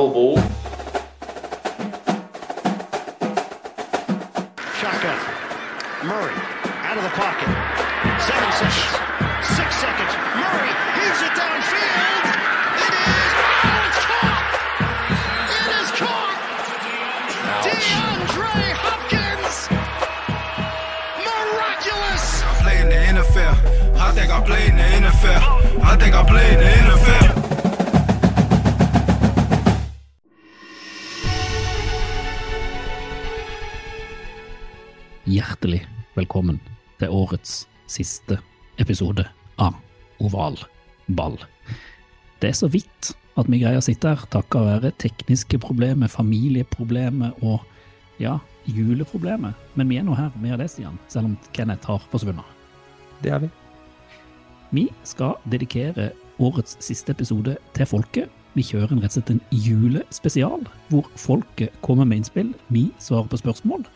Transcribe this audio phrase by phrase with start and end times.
[0.00, 0.59] Oval
[42.50, 47.36] Det er så vidt at vi greier å sitte her takket være tekniske problemer, familieproblemer
[47.46, 47.62] og
[48.18, 49.54] ja, juleproblemer.
[49.78, 52.42] Men vi er nå her, vi er det, Stian, selv om Kenneth har forsvunnet.
[53.22, 53.52] Det er vi.
[54.74, 56.10] Vi skal dedikere
[56.42, 58.34] årets siste episode til folket.
[58.58, 63.30] Vi kjører en rett og slett en julespesial, hvor folket kommer med innspill, vi svarer
[63.30, 63.86] på spørsmål,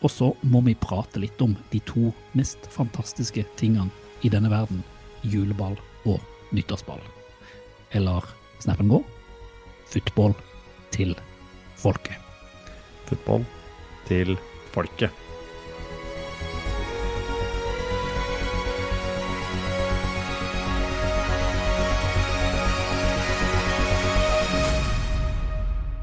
[0.00, 3.92] og så må vi prate litt om de to mest fantastiske tingene
[4.24, 4.80] i denne verden,
[5.28, 5.76] juleball
[6.08, 6.24] og
[6.56, 7.04] nyttårsball.
[7.92, 8.24] Eller
[8.62, 9.02] snappen går,
[9.92, 10.36] football
[10.94, 11.16] til
[11.76, 12.16] folket.
[13.08, 13.44] Football
[14.08, 14.36] til
[14.72, 15.12] folket.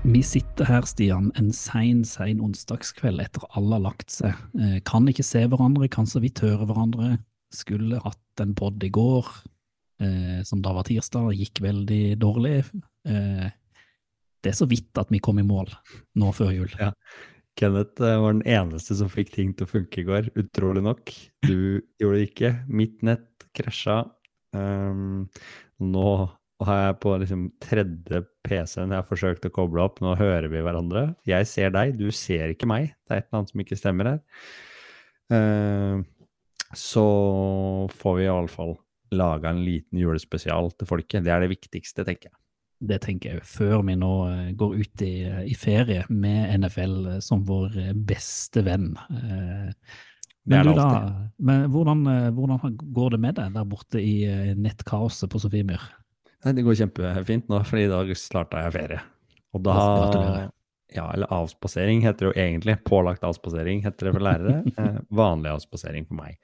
[0.09, 4.37] Vi sitter her, Stian, en sein, sein onsdagskveld etter alle har lagt seg.
[4.57, 7.17] Eh, kan ikke se hverandre, kan så vidt høre hverandre.
[7.53, 9.27] Skulle hatt en pod i går,
[10.03, 12.57] eh, som da var tirsdag, gikk veldig dårlig.
[13.07, 13.49] Eh,
[14.39, 15.71] det er så vidt at vi kom i mål
[16.19, 16.71] nå før jul.
[16.79, 16.93] Ja.
[17.59, 21.13] Kenneth eh, var den eneste som fikk ting til å funke i går, utrolig nok.
[21.43, 22.53] Du gjorde det ikke.
[22.71, 24.03] Mitt nett krasja.
[24.55, 25.27] Um,
[25.83, 26.09] nå
[26.65, 29.99] har jeg på liksom tredje PC-en jeg har forsøkt å koble opp.
[30.03, 31.09] Nå hører vi hverandre.
[31.27, 32.93] Jeg ser deg, du ser ikke meg.
[33.07, 34.21] Det er et eller annet som ikke stemmer her.
[35.29, 36.05] Uh,
[36.77, 37.05] så
[37.99, 38.77] får vi i alle fall
[39.15, 41.23] laga en liten julespesial til folket.
[41.25, 42.37] Det er det viktigste, tenker jeg.
[42.79, 45.13] Det tenker jeg, før vi nå eh, går ut i,
[45.51, 48.93] i ferie med NFL eh, som vår eh, beste venn.
[49.09, 49.73] Men,
[50.49, 50.85] Det det du da,
[51.43, 54.23] men hvordan, hvordan går det med deg der borte i
[54.55, 55.83] nettkaoset på Sofiemyr?
[56.45, 59.01] Nei, det går kjempefint nå, fordi i dag starta jeg ferie.
[59.53, 59.75] Og da.
[60.95, 62.73] Ja, eller avspasering heter det jo egentlig.
[62.87, 64.55] Pålagt avspasering heter det for lærere.
[64.79, 66.37] Eh, vanlig avspasering for meg.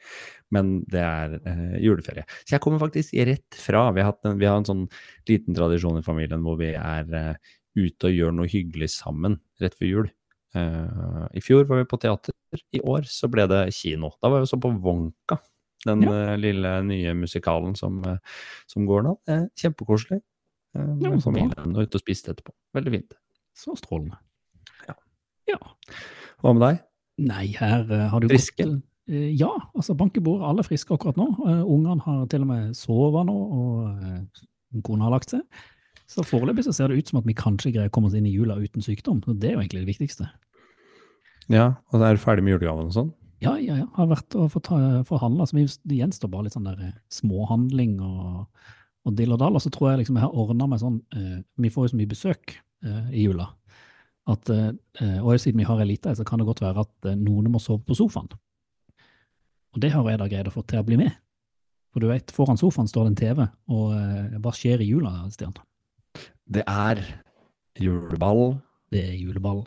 [0.54, 2.26] Men det er eh, juleferie.
[2.44, 3.88] Så jeg kommer faktisk rett fra.
[3.96, 4.84] Vi har, en, vi har en sånn
[5.30, 9.74] liten tradisjon i familien hvor vi er eh, ute og gjør noe hyggelig sammen rett
[9.80, 10.12] før jul.
[10.56, 12.36] Eh, I fjor var vi på teater,
[12.72, 14.14] i år så ble det kino.
[14.24, 15.40] Da var vi så på Wonka,
[15.86, 18.22] den eh, lille nye musikalen som, eh,
[18.72, 19.18] som går nå.
[19.58, 20.22] Kjempekoselig.
[20.76, 22.52] Eh, Ja, familien og ute og spiste etterpå.
[22.76, 23.14] Veldig fint.
[23.56, 24.18] Så strålende.
[25.50, 25.60] Ja.
[26.42, 26.84] Hva med deg?
[27.26, 28.66] Nei, her uh, har du Friske?
[28.66, 30.48] gått uh, Ja, altså bank i bordet.
[30.50, 31.30] Alle friske akkurat nå.
[31.40, 35.46] Uh, Ungene har til og med sovet nå, og kona har lagt seg.
[36.12, 38.28] Så foreløpig så ser det ut som at vi kanskje greier å komme oss inn
[38.30, 39.24] i jula uten sykdom.
[39.26, 40.28] og Det er jo egentlig det viktigste.
[41.50, 43.14] Ja, og så er du ferdig med julegaven og sånn?
[43.44, 43.88] Ja, ja, ja.
[43.98, 44.70] Har vært og fått
[45.10, 45.48] forhandla.
[45.48, 48.46] Så vi, det gjenstår bare litt sånn der småhandling og,
[49.06, 49.58] og dill og dall.
[49.58, 52.00] Og så tror jeg liksom jeg har ordna meg sånn eh, Vi får jo så
[52.00, 53.50] mye besøk eh, i jula.
[54.28, 57.52] At, eh, og siden vi har elite, så kan det godt være at eh, noen
[57.53, 58.30] må sove på sofaen.
[59.75, 61.12] Og det har jeg da greid å få til å bli med.
[61.94, 65.12] For du vet, foran sofaen står det en TV, og eh, hva skjer i jula,
[65.31, 65.53] Stian?
[66.46, 67.03] Det er
[67.81, 68.58] juleball,
[68.91, 69.64] Det er juleball.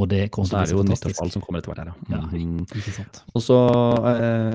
[0.00, 1.08] Og det kommer til å er det bli jo så fantastisk.
[1.10, 2.16] nyttårsball som kommer etter hvert her, ja.
[2.16, 2.60] Ja, Mm.
[2.64, 3.22] ikke sant.
[3.34, 3.56] Og så
[4.08, 4.54] eh,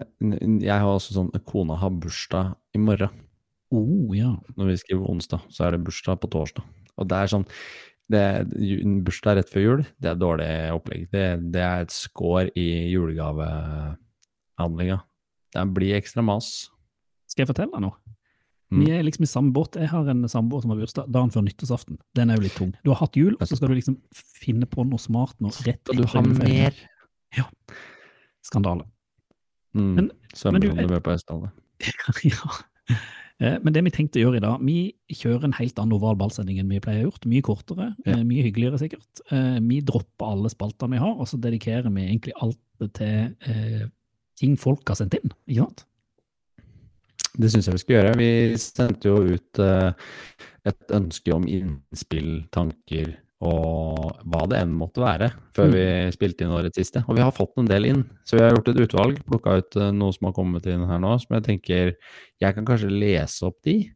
[0.64, 3.10] Jeg har også sånn Kona har bursdag i morgen.
[3.72, 4.32] Oh, ja.
[4.58, 6.64] Når vi skriver onsdag, så er det bursdag på torsdag.
[6.98, 7.46] Og det er sånn
[8.12, 8.24] det,
[8.62, 11.08] ju- Bursdag rett før jul, det er dårlig opplegg.
[11.12, 11.24] Det,
[11.54, 15.00] det er et skår i julegavehandlinga.
[15.56, 16.48] Det blir ekstra mas.
[17.32, 17.96] Skal jeg fortelle deg noe?
[18.74, 18.80] Mm.
[18.82, 19.78] Vi er liksom i samme båt.
[19.80, 21.96] Jeg har en samboer som har bursdag dagen før nyttårsaften.
[22.18, 22.72] Den er jo litt tung.
[22.84, 25.84] Du har hatt jul, og så skal du liksom finne på noe smart nå rett
[25.86, 26.74] Skal du ha mer?
[27.38, 27.46] Ja.
[28.46, 28.84] Skandale.
[29.76, 29.94] Mm.
[29.96, 31.52] Men- men du, Svømmeronde med på Østlandet.
[32.34, 32.46] ja.
[33.42, 36.16] Eh, Men det vi tenkte å gjøre i dag, vi kjører en helt annen oval
[36.16, 37.26] ballsending enn vi pleier å gjøre.
[37.32, 38.14] Mye kortere, Ja.
[38.14, 39.22] eh, mye hyggeligere sikkert.
[39.32, 43.88] Eh, Vi dropper alle spaltene vi har, og så dedikerer vi egentlig alt til eh,
[44.38, 45.32] ting folk har sendt inn.
[45.48, 45.86] Ikke sant?
[47.38, 48.18] Det syns jeg vi skal gjøre.
[48.18, 49.92] Vi sendte jo ut eh,
[50.66, 55.74] et ønske om innspill, tanker og hva det enn måtte være, før Mm.
[55.76, 57.04] vi spilte inn årets siste.
[57.10, 59.76] Og vi har fått en del inn, så vi har gjort et utvalg, plukka ut
[59.76, 61.96] eh, noe som har kommet inn her nå, som jeg tenker
[62.42, 63.92] jeg kan kanskje lese opp de,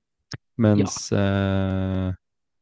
[0.57, 2.11] mens eh,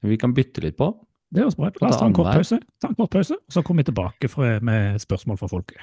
[0.05, 0.91] Vi kan bytte litt på.
[1.33, 1.81] Det høres bra ut.
[1.81, 4.29] La oss Ta en kort pause, ta en kort pause, og så kommer vi tilbake
[4.61, 5.81] med spørsmål fra folket.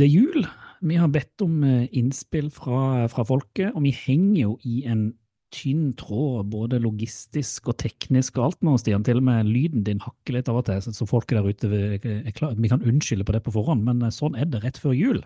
[0.00, 0.46] Det er jul.
[0.88, 5.10] Vi har bedt om eh, innspill fra, fra folket, og vi henger jo i en
[5.52, 9.02] tynn tråd, både logistisk og teknisk og alt nå, Stian.
[9.04, 12.22] Til og med lyden din hakker litt av og til, så- folket der ute er-
[12.28, 12.54] er klar.
[12.56, 15.20] Vi kan unnskylde på det på forhånd, men eh, sånn er det rett før jul.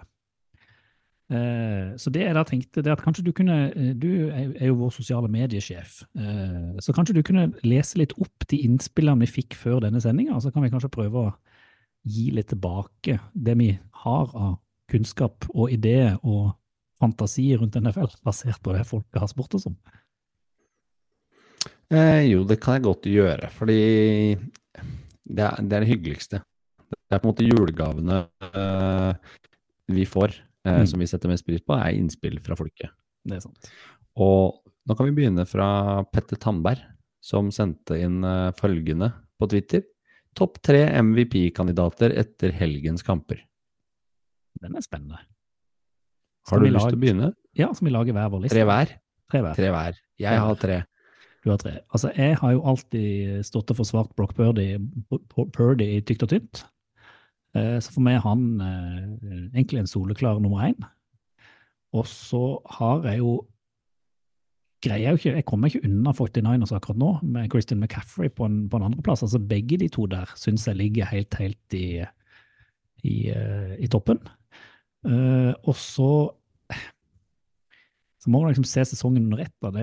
[1.31, 4.75] Eh, Så det jeg da tenkte, det at kanskje du kunne eh, Du er jo
[4.75, 9.55] vår sosiale mediesjef, eh, så kanskje du kunne lese litt opp de innspillene vi fikk
[9.55, 11.35] før denne sendinga, så kan vi kanskje prøve å
[12.07, 14.59] gi litt tilbake det vi har av
[14.95, 16.55] kunnskap og ideer og
[17.03, 19.75] fantasier rundt NFL, basert på det folket har spurt oss om.
[21.93, 23.79] Eh, jo, det kan jeg godt gjøre, fordi
[25.25, 26.41] det er det, er det hyggeligste.
[26.95, 28.19] Det er på en måte julegavene
[28.49, 29.33] eh,
[29.93, 30.87] vi får, eh, Mm.
[30.89, 32.91] som vi setter mest pris på, er innspill fra folket.
[33.25, 33.69] Det er sant.
[34.17, 36.81] Og nå kan vi begynne fra Petter Tandberg,
[37.25, 39.85] som sendte inn eh, følgende på Twitter.
[40.35, 43.43] Topp tre MVP-kandidater etter helgens kamper.
[44.63, 45.19] Den er spennende.
[46.49, 47.31] Har du lyst til å begynne?
[47.57, 48.57] Ja, så vi lager hver vår liste?
[48.57, 48.93] Tre hver?
[49.33, 49.57] Tre hver.
[49.57, 50.01] Tre hver.
[50.21, 50.83] Jeg har tre.
[51.45, 51.73] Du har tre.
[51.93, 54.79] Altså, jeg har jo alltid stått og forsvart Brock Purdy,
[55.53, 56.65] Purdy i tykt og tynt.
[57.57, 60.87] Eh, Så for meg er han eh, egentlig en soleklar nummer én.
[61.95, 63.35] Og så har jeg jo
[64.85, 68.45] greier jeg jo ikke, jeg kommer ikke unna 49ers akkurat nå, med Christian McCaffrey på
[68.45, 69.23] en, på en andreplass.
[69.25, 72.05] Altså begge de to der syns jeg ligger helt, helt i,
[73.05, 74.21] i, eh, i toppen.
[75.05, 76.11] Eh, og så
[78.25, 79.53] så må man liksom se sesongen under ett.
[79.61, 79.83] Det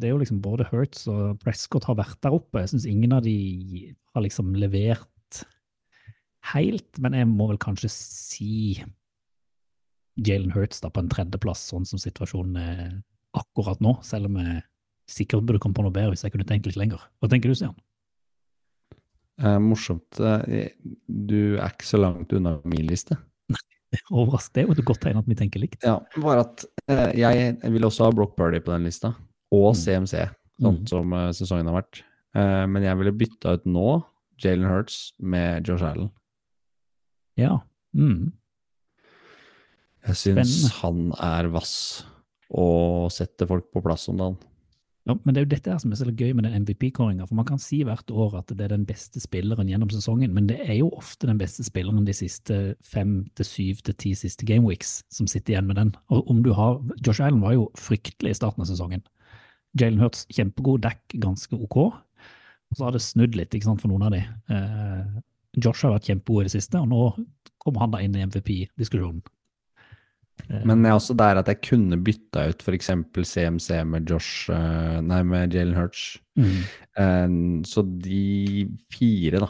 [0.00, 2.62] det er jo liksom både Hurts og Prescott har vært der oppe.
[2.62, 5.44] Jeg syns ingen av de har liksom levert
[6.54, 8.78] helt, men jeg må vel kanskje si
[10.16, 12.94] Jalen Hurts da på en tredjeplass, sånn som situasjonen er
[13.36, 14.62] akkurat nå, selv om jeg
[15.10, 17.02] sikkert burde komme på noe bedre hvis jeg kunne tenkt litt lenger.
[17.20, 17.76] Hva tenker du, Stian?
[19.42, 20.20] Eh, morsomt.
[20.20, 20.72] eh,
[21.04, 23.18] du er ikke så langt unna min liste.
[24.14, 25.82] Overrask, det er jo et godt tegn at vi tenker likt.
[25.84, 29.14] Ja, bare at eh, jeg vil også ha Brock Purdy på den lista,
[29.54, 29.78] og Mm.
[29.82, 30.24] CMC,
[30.60, 30.88] sånn Mm.
[30.88, 32.02] som uh, sesongen har vært.
[32.34, 33.88] Eh, men jeg ville bytta ut nå
[34.42, 36.10] Jalen Hurts med Josh Allen.
[37.38, 37.60] Ja.
[37.94, 38.32] Mm.
[40.06, 42.04] Jeg syns han er vass
[42.50, 44.36] og setter folk på plass om dagen.
[45.04, 47.26] Ja, men det er jo dette her som er så gøy med den MVP-kåringa.
[47.28, 50.46] For man kan si hvert år at det er den beste spilleren gjennom sesongen, men
[50.48, 54.48] det er jo ofte den beste spilleren de siste fem til syv til ti siste
[54.48, 55.92] gameweeks som sitter igjen med den.
[56.08, 59.04] Og om du har Josh Allen var jo fryktelig i starten av sesongen.
[59.76, 61.78] Jalen Hurts kjempegod, Dack ganske ok.
[61.84, 64.22] Og så har det snudd litt ikke sant, for noen av de.
[64.54, 65.22] Eh,
[65.60, 67.02] Josh har vært kjempegod i det siste, og nå
[67.60, 69.20] kommer han da inn i MVP-diskusjonen.
[70.64, 72.90] Men jeg er også der at jeg kunne bytta ut f.eks.
[73.30, 76.18] CMC med Josh eh, Nei, med Jalen Hurts.
[76.36, 76.58] mm.
[76.98, 77.28] Eh,
[77.64, 79.48] Så de fire, da.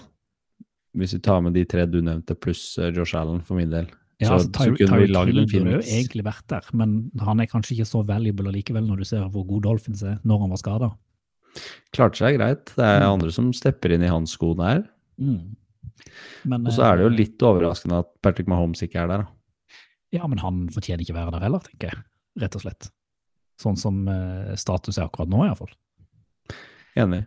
[0.95, 3.89] Hvis vi tar med de tre du nevnte, pluss eh, Josh Allen for min del.
[4.21, 7.11] Ja, så, altså, så Tyre- kunne vi lagd en burde jo egentlig vært der, men
[7.19, 10.45] han er kanskje ikke så valuable allikevel når du ser hvor god Dolphins er når
[10.45, 10.91] han var skada.
[11.95, 12.65] Klarte seg greit.
[12.77, 13.13] Det er Mm.
[13.15, 14.85] andre som stepper inn i hans sko der.
[15.21, 15.57] Mm.
[16.45, 19.27] Men, Og så er det jo litt overraskende at Patrick Mahomes ikke er der, da.
[20.15, 22.05] Ja, men han fortjener ikke være der heller, tenker jeg.
[22.43, 22.91] Rett og slett.
[23.61, 25.73] Sånn som eh, status er akkurat nå, iallfall.
[26.99, 27.25] Enig.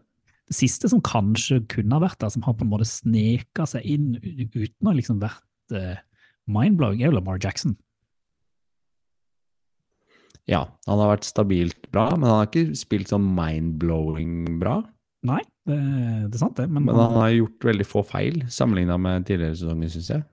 [0.48, 3.84] Det siste som kanskje kunne ha vært der, som har på en måte sneka seg
[3.88, 6.00] inn uten å liksom vært eh,
[6.48, 7.76] mindblowing, er jo Lamar Jackson.
[10.48, 14.80] Ja, han har vært stabilt bra, men han har ikke spilt sånn mind-blowing bra.
[15.28, 15.76] Nei, det,
[16.32, 16.70] det er sant, det.
[16.72, 20.24] Men, Men han har gjort veldig få feil sammenligna med tidligere sesonger, syns jeg.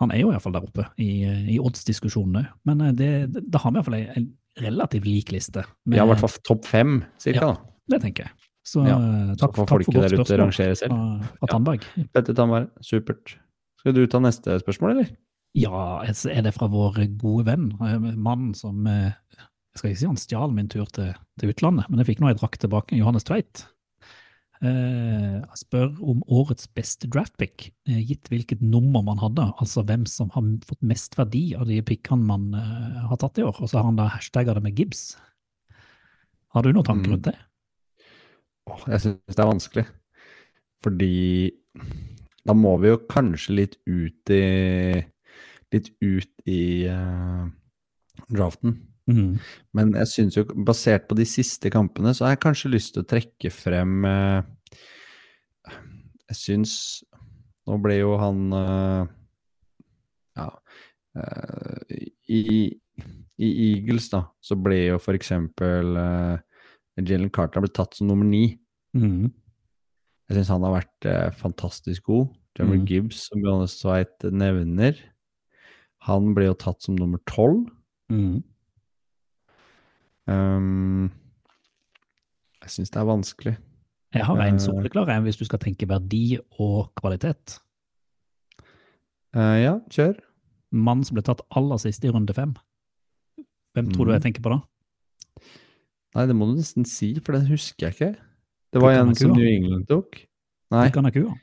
[0.00, 1.24] Han er jo iallfall der oppe i,
[1.54, 2.46] i odds-diskusjonene.
[2.68, 3.10] Men eh, det,
[3.50, 4.26] da har vi iallfall en
[4.60, 5.64] relativt lik liste.
[5.86, 7.46] med- Ja, i hvert fall topp fem, cirka.
[7.54, 7.56] Ja.
[7.88, 8.32] Det tenker jeg.
[8.66, 10.90] Så Ja, eh, takk, takk for folket godt der ute spørsmål rangere selv.
[10.90, 11.52] fra, fra Ja.
[11.52, 11.86] Tandberg.
[12.12, 13.36] Petter Tandberg, supert.
[13.78, 15.10] Skal du ta neste spørsmål, eller?
[15.54, 20.16] Ja, er det fra vår gode venn, eh, mannen som Jeg skal ikke si han
[20.16, 23.66] stjal min tur til, til utlandet, men jeg fikk nå jeg drakk tilbake Johannes Tveit.
[24.64, 29.44] Eh, spør om årets beste draftpick, eh, gitt hvilket nummer man hadde.
[29.60, 33.44] Altså hvem som har fått mest verdi av de pickene man eh, har tatt i
[33.44, 33.60] år.
[33.60, 35.16] Og så har han da hashtagga det med Gibbs.
[36.54, 37.12] Har du noen tanker Mm.
[37.12, 37.36] rundt det?
[38.70, 39.86] Åh, jeg syns det er vanskelig.
[40.82, 41.50] Fordi
[42.46, 45.04] da må vi jo kanskje litt ut i
[45.74, 46.86] Litt ut i
[48.30, 48.76] draften.
[49.06, 49.38] Mhm.
[49.76, 53.04] Men jeg syns jo, basert på de siste kampene, så har jeg kanskje lyst til
[53.04, 54.40] å trekke frem eh,
[56.26, 56.72] Jeg syns
[57.66, 59.12] Nå ble jo han eh,
[60.38, 60.48] Ja
[61.22, 62.42] eh, i,
[63.38, 66.36] I Eagles, da, så ble jo for eksempel uh,
[66.98, 68.56] Jalen Carter ble tatt som nummer ni.
[68.96, 69.28] Mm.
[70.26, 72.32] Jeg syns han har vært eh, fantastisk god.
[72.58, 72.86] Jammer mm.
[72.88, 74.98] Gibbs, som Johannes Tveit nevner,
[76.08, 77.66] han ble jo tatt som nummer tolv.
[78.12, 78.40] Mhm.
[80.26, 81.10] Um,
[82.62, 83.56] jeg syns det er vanskelig.
[84.14, 84.58] Jeg har en Eh.
[84.62, 87.58] soleklar en hvis du skal tenke verdi og kvalitet.
[89.36, 90.16] Uh, ja, kjør.
[90.72, 92.54] Mannen som ble tatt aller sist i runde fem.
[93.76, 94.22] Hvem tror du Mhm.
[94.22, 94.62] jeg tenker på da?
[96.16, 98.16] Nei, det må du nesten si, for den husker jeg ikke.
[98.72, 99.32] Det var en som.
[99.32, 100.26] New England tok.
[100.70, 101.34] Nei, Puka Nakua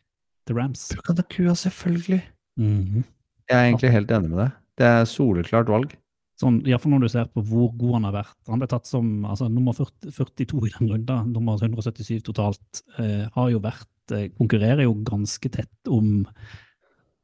[0.47, 0.89] til Rams.
[0.89, 2.23] Pukanakua, selvfølgelig.
[2.57, 3.03] Mhm.
[3.49, 4.51] Jeg er egentlig helt enig med deg.
[4.77, 5.95] Det er soleklart valg.
[6.43, 8.35] Sånn, Iallfall når du ser på hvor god han har vært.
[8.51, 12.83] Han ble tatt som altså, nummer 40, 42 i den runden, nummer 177 totalt.
[12.99, 16.25] Eh, har jo vært eh, Konkurrerer jo ganske tett om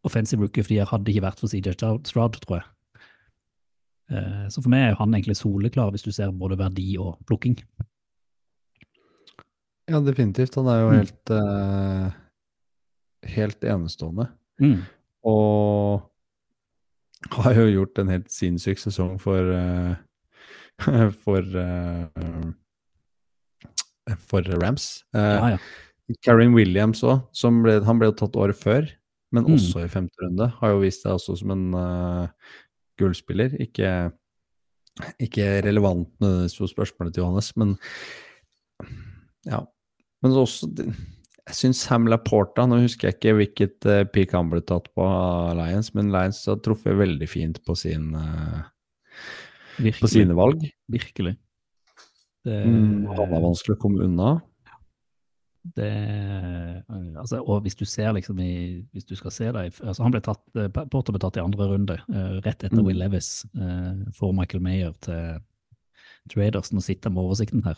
[0.08, 1.74] offensive rookie, fordi jeg hadde ikke vært for CJ
[2.08, 2.68] Stroud, tror jeg.
[4.16, 7.58] Eh, så for meg er han egentlig soleklar, hvis du ser både verdi og plukking.
[9.90, 10.56] Ja, definitivt.
[10.56, 10.98] Han er jo Mm.
[11.02, 12.12] helt eh,
[13.36, 14.30] Helt enestående.
[14.62, 14.86] Mm.
[15.28, 16.06] Og
[17.44, 19.96] har jo gjort en helt sinnssyk sesong for uh,
[21.24, 22.52] For uh,
[24.30, 25.04] For Rams.
[25.14, 25.60] Uh, Ja, ja.
[26.26, 27.20] Karin Williams òg,
[27.86, 28.88] han ble jo tatt året før,
[29.32, 29.54] men Mm.
[29.60, 30.48] også i femte runde.
[30.58, 32.28] Har jo vist seg også som en uh,
[32.98, 33.54] gullspiller.
[33.62, 34.12] Ikke,
[35.22, 37.76] ikke relevant nødvendigvis for spørsmålet til Johannes, men
[39.46, 39.62] ja.
[40.24, 40.68] Men også
[41.50, 45.06] Jeg syns Sam Laporta Nå husker jeg ikke hvilket uh, peak han ble tatt på
[45.06, 48.62] av Lions, men Lions har truffet veldig fint på, sin, uh,
[49.80, 50.68] på sine valg.
[50.92, 51.36] Virkelig.
[52.46, 54.30] Det, Mm, han er vanskelig å komme unna.
[55.76, 55.90] det
[57.20, 60.22] altså, Og hvis du ser liksom i Hvis du skal se det altså Han ble
[60.24, 61.98] tatt eh, Porter ble tatt i andre runde,
[62.46, 62.86] rett etter Mm.
[62.88, 63.44] Will Levis
[64.16, 65.42] for Michael Mayer til
[66.32, 66.72] Traders.
[66.72, 67.78] Nå sitter jeg med oversikten her.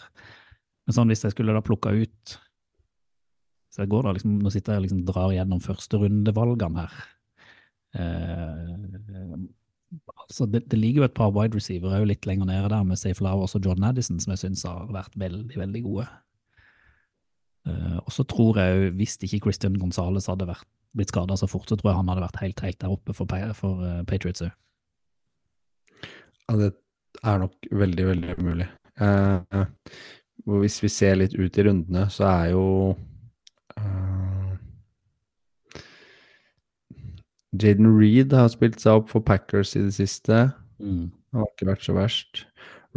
[0.85, 2.37] Men sånn hvis jeg skulle da plukka ut
[3.71, 6.97] så jeg går da liksom, Nå sitter jeg og liksom drar gjennom første rundevalgene her.
[8.01, 9.37] Eh,
[10.15, 12.99] altså det, det ligger jo et par wide receiver jo litt lenger nede der, med
[12.99, 16.07] Safe Flowers og Jordan Addison, som jeg syns har vært veldig, veldig gode.
[17.69, 21.69] Eh, og så tror jeg hvis ikke Christian Gonzales hadde vært, blitt skada så fort,
[21.71, 24.51] så tror jeg han hadde vært helt, helt der oppe for, for uh, Patriots òg.
[26.49, 26.73] Ja, det
[27.23, 28.67] er nok veldig, veldig mulig.
[28.99, 29.61] Eh,
[30.51, 33.10] hvis vi ser litt ut i rundene, så er jo eh,
[37.61, 40.51] Jaden Reed har spilt seg opp for Packers i det siste.
[40.79, 41.11] Mm.
[41.11, 42.45] Det har ikke vært så verst.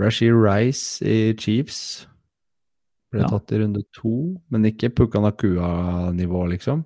[0.00, 2.06] Rashi Rice i Chiefs
[3.12, 3.28] ble Ja.
[3.30, 6.84] tatt i runde to, men ikke Pukanakua-nivå, liksom.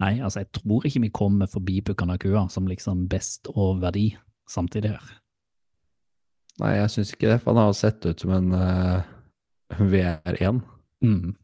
[0.00, 4.16] Nei, altså jeg tror ikke vi kommer forbi Pukanakua som liksom best og verdi
[4.48, 5.20] samtidig her.
[6.60, 9.02] Nei, jeg syns ikke det, for han har sett ut som en uh,
[9.78, 10.62] VR1.
[11.02, 11.36] Mm.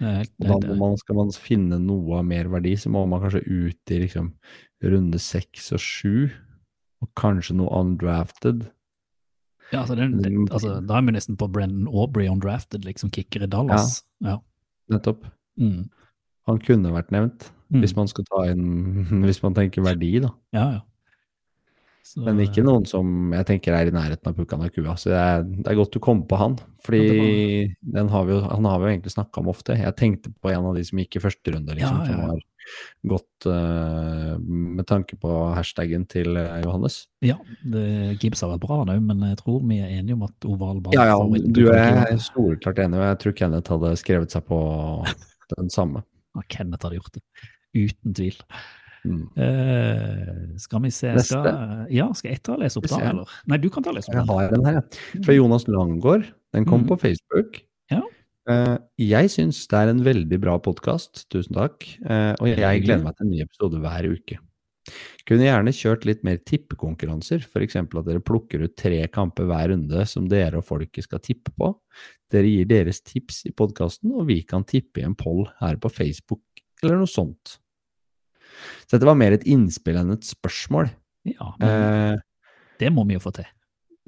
[0.00, 3.20] Helt- Og da må man, skal man finne noe av mer verdi, så må man
[3.20, 4.32] kanskje ut i liksom
[4.82, 6.30] runde seks og sju.
[7.02, 8.66] Og kanskje noe undrafted.
[9.72, 13.44] Ja, altså, den, det, altså, da er vi nesten på Brendan Aubrey undrafted, liksom kicker
[13.44, 14.00] i Dallas.
[14.24, 14.38] Ja.
[14.90, 15.24] Nettopp.
[15.60, 15.88] Mm.
[16.48, 17.84] Han kunne vært nevnt, Mm.
[17.84, 18.64] hvis man skal ta inn
[19.28, 20.32] Hvis man tenker verdi, da.
[20.52, 20.80] Ja, ja.
[22.10, 24.96] Så, Men ikke noen som jeg tenker er i nærheten av Pukanakua.
[24.98, 28.66] Så det er, det er godt du kom på han, fordi den har vi han
[28.66, 29.76] har vi jo egentlig snakka om ofte.
[29.78, 32.32] Jeg tenkte på en av de som gikk i første runde, liksom, Ja, ja, som
[32.32, 32.40] har
[33.12, 36.98] gått uh, med tanke på hashtaggen til eh, Johannes.
[37.24, 37.84] Ja, det,
[38.24, 40.98] Gibbs har vært bra nå, men jeg tror vi er enige om at oval ball
[40.98, 44.60] Ja, ja, du er soleklart enig, og jeg tror Kenneth hadde skrevet seg på
[45.54, 46.02] den samme.
[46.34, 47.24] Ja, Kenneth hadde gjort det.
[47.70, 48.38] Uten tvil.
[49.04, 49.22] Mm.
[49.36, 51.38] Eh, skal vi se Neste.
[51.38, 53.38] skal, Ja, skal jeg ta og lese opp da, eller?
[53.48, 54.28] Nei, du kan ta og lese opp den.
[54.28, 55.24] har den her, jeg.
[55.26, 56.28] Fra Jonas Langgaard.
[56.56, 56.90] Den kom mm.
[56.90, 57.62] på Facebook.
[57.92, 58.02] Ja.
[58.50, 61.86] Uh, jeg syns det er en veldig bra podkast, tusen takk.
[62.04, 64.40] Uh, og jeg gleder meg til en ny episode hver uke.
[65.28, 67.76] Kunne gjerne kjørt litt mer tippekonkurranser, f.eks.
[67.78, 71.72] at dere plukker ut tre kamper hver runde som dere og folket skal tippe på.
[72.32, 75.92] Dere gir deres tips i podkasten, og vi kan tippe i en poll her på
[75.92, 76.42] Facebook,
[76.82, 77.58] eller noe sånt.
[78.86, 80.90] Så dette var mer et innspill enn et spørsmål.
[81.28, 81.68] Ja, men
[82.14, 82.18] Eh,
[82.80, 83.44] det må vi jo få til.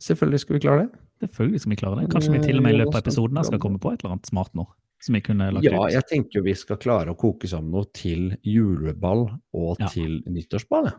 [0.01, 0.99] selvfølgelig skal vi klare det.
[1.23, 2.11] Selvfølgelig skal vi klare det.
[2.11, 4.15] Kanskje vi til og med i løpet av Eh, episoden skal komme på et eller
[4.17, 4.67] annet smart nå.
[5.03, 5.91] som vi kunne lagt Ja, ut?
[5.93, 9.89] jeg tenker jo vi skal klare å koke sammen noe til juleball og Ja.
[9.89, 10.93] til nyttårsball.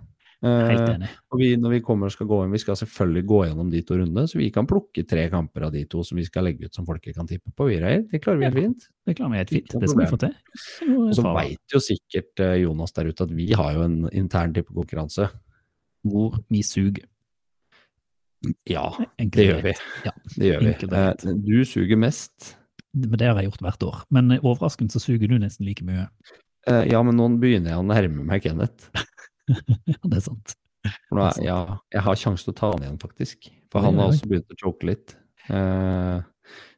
[0.44, 0.68] Jeg.
[0.70, 1.10] Helt Eh, enig.
[1.32, 3.82] og vi, når vi kommer og skal gå inn, vi skal selvfølgelig gå gjennom de
[3.88, 6.66] to rundene, så vi kan plukke tre kamper av de to som vi skal legge
[6.68, 7.70] ut som folket kan tippe på.
[7.70, 8.04] Vi, Reier.
[8.12, 8.88] Det klarer vi helt fint.
[9.08, 9.72] Det klarer vi helt fint.
[9.80, 10.36] Det skal vi få til.
[10.54, 13.98] Så, Og så veit jo sikkert eh, Jonas der ute at vi har jo en
[14.12, 15.30] intern tippekonkurranse.
[16.04, 17.06] Hvor vi suger.
[18.68, 19.72] Ja, det gjør vi.
[20.04, 20.74] Ja, Det gjør vi.
[21.00, 22.56] Eh, Du suger mest.
[22.94, 24.02] men det har jeg gjort hvert år.
[24.12, 26.10] Men eh, overraskende så suger du nesten like mye.
[26.68, 28.90] Eh, Ja, men nå begynner jeg å nærme meg Kenneth.
[29.92, 30.56] Ja, det er sant.
[31.16, 31.58] Nå ja,
[31.94, 33.50] jeg har sjanse til å ta han igjen, faktisk.
[33.72, 35.16] For han har også begynt å choke litt.
[35.52, 36.20] Eh,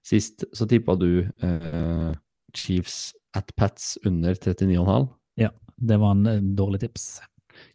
[0.06, 2.12] sist så tippa du eh,
[2.56, 5.10] Chiefs at Pats under 39,5.
[5.42, 7.08] Ja, det var en eh, dårlig tips.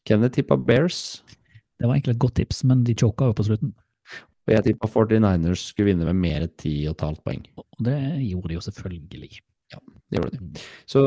[0.06, 1.20] Kenneth tippa Bears.
[1.80, 3.74] Det var egentlig et godt tips, men de choka jo på slutten.
[4.48, 7.44] Og jeg tippa 49ers skulle vinne med mer enn 10,5 poeng.
[7.60, 9.30] Og det gjorde de jo selvfølgelig.
[9.70, 9.78] Ja,
[10.10, 10.64] Det gjorde de.
[10.90, 11.02] Så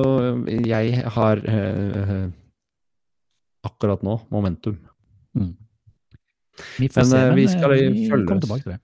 [0.70, 2.14] jeg har eh,
[3.64, 4.78] akkurat nå momentum.
[5.38, 5.54] Mm.
[6.80, 8.44] Vi får Men, se, eh, men vi eh, skal vi følge oss.
[8.46, 8.80] tilbake til det.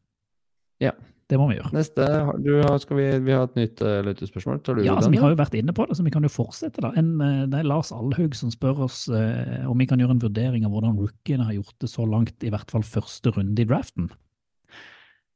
[0.80, 0.92] Ja.
[1.30, 1.70] Det må vi gjøre.
[1.76, 4.64] Neste, har- vi, vi har et nytt uh, lyttespørsmål.
[4.66, 5.14] Tar du Ja, altså, den?
[5.14, 6.82] Vi har jo vært inne på det, så vi kan jo fortsette.
[6.82, 6.90] da.
[6.98, 10.24] En, eh, det er Lars Allhaug som spør oss uh, om vi kan gjøre en
[10.24, 13.68] vurdering av hvordan rookiene har gjort det så langt, i hvert fall første runde i
[13.70, 14.10] draften.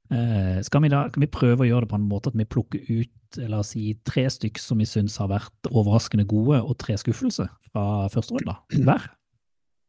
[0.10, 2.46] Uh, skal vi da kan vi prøve å gjøre det på en måte at vi
[2.50, 6.74] plukker ut la oss si, tre stykk som vi syns har vært overraskende gode, og
[6.82, 9.12] tre skuffelser fra første runde hver?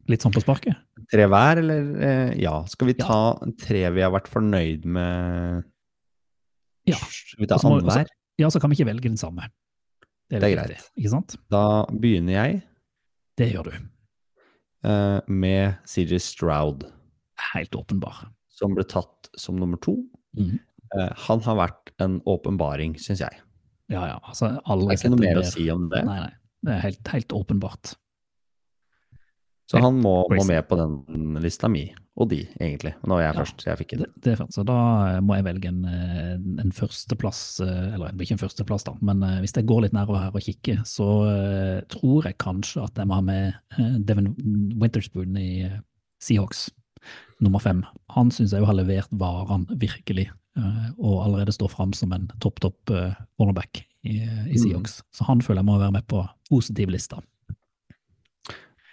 [0.09, 0.77] Litt sånn på sparket?
[1.11, 1.87] Tre hver, eller?
[2.03, 2.65] eh, ja.
[2.69, 3.07] Skal vi Ja.
[3.07, 5.65] ta tre vi har vært fornøyd med?
[6.87, 6.97] Ja.
[6.97, 8.07] Skal vi ta annenhver?
[8.39, 9.49] Ja, så kan vi ikke velge den samme.
[10.29, 10.69] Det er litt greit.
[10.77, 11.37] viktig, Ikke sant?
[11.51, 12.63] Da begynner jeg
[13.37, 13.71] Det gjør du.
[14.89, 16.85] eh, med CJ Stroud,
[17.55, 18.29] Helt åpenbar.
[18.49, 19.97] som ble tatt som nummer to.
[20.37, 20.59] Mm.
[20.99, 23.33] Eh, han har vært en åpenbaring, syns jeg.
[23.89, 24.19] Ja, ja.
[24.29, 26.05] Altså, Det er ikke noe mer å si om det.
[26.05, 26.33] Nei, nei.
[26.65, 27.95] Det er helt, helt åpenbart.
[29.71, 31.87] Så han må, må med på den lista mi,
[32.21, 32.93] og de, egentlig.
[33.09, 33.39] Nå er jeg Ja.
[33.41, 34.53] først, så jeg fikk Det, det er fint.
[34.53, 34.77] Så da
[35.09, 39.25] eh, må jeg velge en, eh, en førsteplass, eh, eller ikke en førsteplass, da, men
[39.41, 41.09] hvis jeg går litt nærmere her og kikker, så
[41.89, 43.55] tror jeg kanskje at jeg må ha med
[44.05, 44.35] Devin
[44.81, 45.71] Winterspoon i
[46.21, 46.69] Seahawks,
[47.41, 47.83] nummer fem.
[48.11, 50.29] Han syns jeg jo har levert varene, virkelig,
[50.99, 52.93] og allerede står fram som en topp, topp
[53.41, 54.21] cornerback i,
[54.53, 55.01] i Seahawks.
[55.11, 57.19] Så han føler jeg må være med på positiv lista.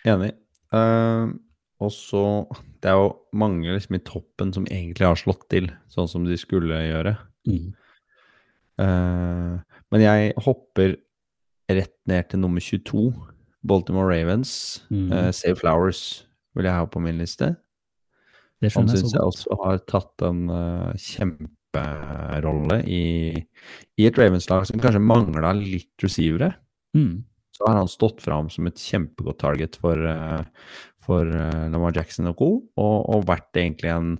[0.07, 0.31] Enig.
[0.71, 1.31] Eh,
[1.81, 2.23] og så
[2.81, 6.37] Det er jo mange liksom, i toppen som egentlig har slått til, sånn som de
[6.39, 7.13] skulle gjøre.
[7.45, 7.73] Mm.
[8.81, 9.61] Uh,
[9.93, 10.95] men jeg hopper
[11.69, 13.11] rett ned til nummer 22.
[13.61, 14.81] Baltimore Ravens.
[14.89, 15.11] Mm.
[15.11, 16.25] Uh, Save Flowers
[16.57, 17.53] vil jeg ha på min liste.
[18.61, 23.05] Det Han syns jeg også har tatt en uh, kjemperolle i,
[23.97, 26.55] i et Ravens-lag som kanskje mangla litt receivere.
[26.97, 27.23] Mm.
[27.61, 30.71] Så har han stått fram som et kjempegodt target for, eh,
[31.05, 32.47] for eh, Lamar Jackson og co.,
[32.81, 34.15] og, og vært egentlig en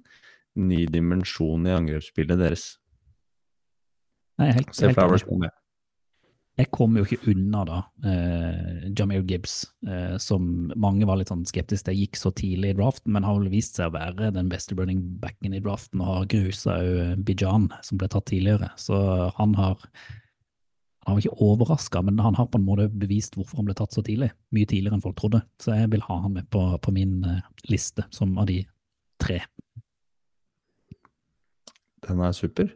[0.62, 2.68] ny dimensjon i angrepsspillet deres.
[4.38, 4.94] Nei, helt, helt.
[4.94, 5.50] Flowers med.
[6.60, 9.56] Jeg kommer jo ikke unna da eh, Jameer Gibbs,
[9.88, 13.40] eh, som mange var litt sånn skeptiske til gikk så tidlig i draften, men har
[13.40, 17.24] vel vist seg å være den beste running backen i draften, og har grusa òg
[17.26, 18.70] Bijan, som ble tatt tidligere.
[18.78, 19.02] Så
[19.40, 19.82] han har
[21.06, 23.96] han var ikke overraska, men han har på en måte bevist hvorfor han ble tatt
[23.96, 24.30] så tidlig.
[24.54, 25.42] Mye tidligere enn folk trodde.
[25.62, 28.60] Så jeg vil ha han med på, på min eh, liste, som av de
[29.22, 29.40] tre.
[32.06, 32.70] Den er super.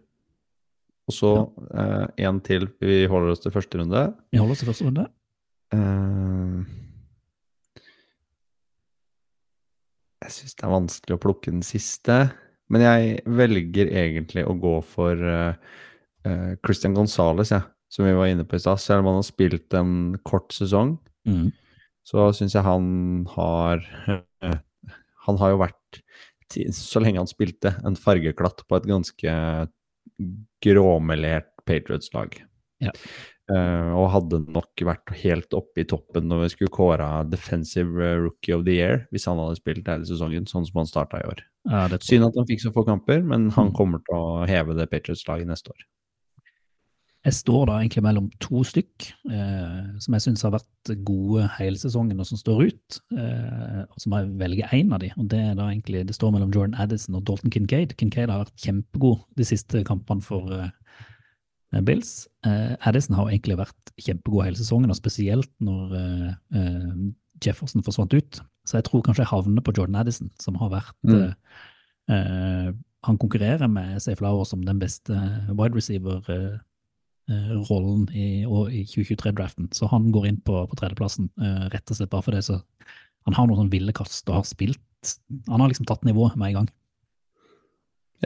[1.06, 1.32] Og så
[1.70, 2.66] eh, en til.
[2.82, 4.08] Vi holder oss til første runde.
[4.34, 5.06] Vi holder oss til første runde.
[5.76, 6.66] Eh,
[10.26, 12.18] jeg syns det er vanskelig å plukke den siste,
[12.74, 15.78] men jeg velger egentlig å gå for eh,
[16.26, 17.62] eh, Christian Gonzales, ja,
[17.96, 18.82] som vi var inne på i stad.
[18.84, 19.94] Selv om han har spilt en
[20.28, 21.48] kort sesong, Mm.
[22.06, 23.80] så syns jeg han har
[24.44, 24.58] eh,
[25.26, 26.02] Han har jo vært,
[26.70, 29.32] så lenge han spilte, en fargeklatt på et ganske
[30.64, 32.36] gråmelert Patriots-lag.
[32.84, 32.92] Ja.
[33.50, 38.56] Uh, og hadde nok vært helt oppe i toppen når vi skulle kåre Defensive Rookie
[38.58, 41.44] of the Year, hvis han hadde spilt hele sesongen, sånn som han starta i år.
[41.70, 41.84] Ja.
[42.02, 43.76] Synd at han fikk så få kamper, men han Mm.
[43.78, 45.82] kommer til å heve det Patriots-laget neste år.
[47.26, 51.80] Jeg står da egentlig mellom to stykk eh, som jeg syns har vært gode hele
[51.82, 52.98] sesongen, og som står ut.
[53.18, 56.18] Eh, og så må jeg velge én av de, og det er da egentlig det
[56.18, 57.96] står mellom Jordan Addison og Dalton Kincaid.
[57.98, 60.70] Kincaid har vært kjempegod de siste kampene for eh,
[61.82, 62.28] Bills.
[62.46, 66.92] Eh, Addison har egentlig vært kjempegod hele sesongen, og spesielt når eh, eh,
[67.42, 68.42] Jefferson forsvant ut.
[68.70, 70.94] Så jeg tror kanskje jeg havner på Jordan Addison, som har vært
[72.06, 72.76] Mm.
[73.06, 75.14] Han konkurrerer med Safe Flower som den beste
[75.58, 76.22] wide receiver.
[77.26, 79.72] Eh, rollen i, i 2023-draften.
[79.74, 82.60] Så han går inn på, på tredjeplassen, uh, rett og slett bare fordi så
[83.26, 85.16] han har noen sånn ville kast og har spilt
[85.50, 86.68] Han har liksom tatt nivået med en gang.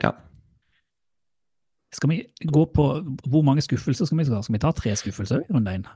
[0.00, 0.10] Ja.
[1.96, 2.86] Skal vi gå på
[3.24, 4.42] hvor mange skuffelser skal vi ta?
[4.44, 5.88] Skal vi ta tre skuffelser i runde én?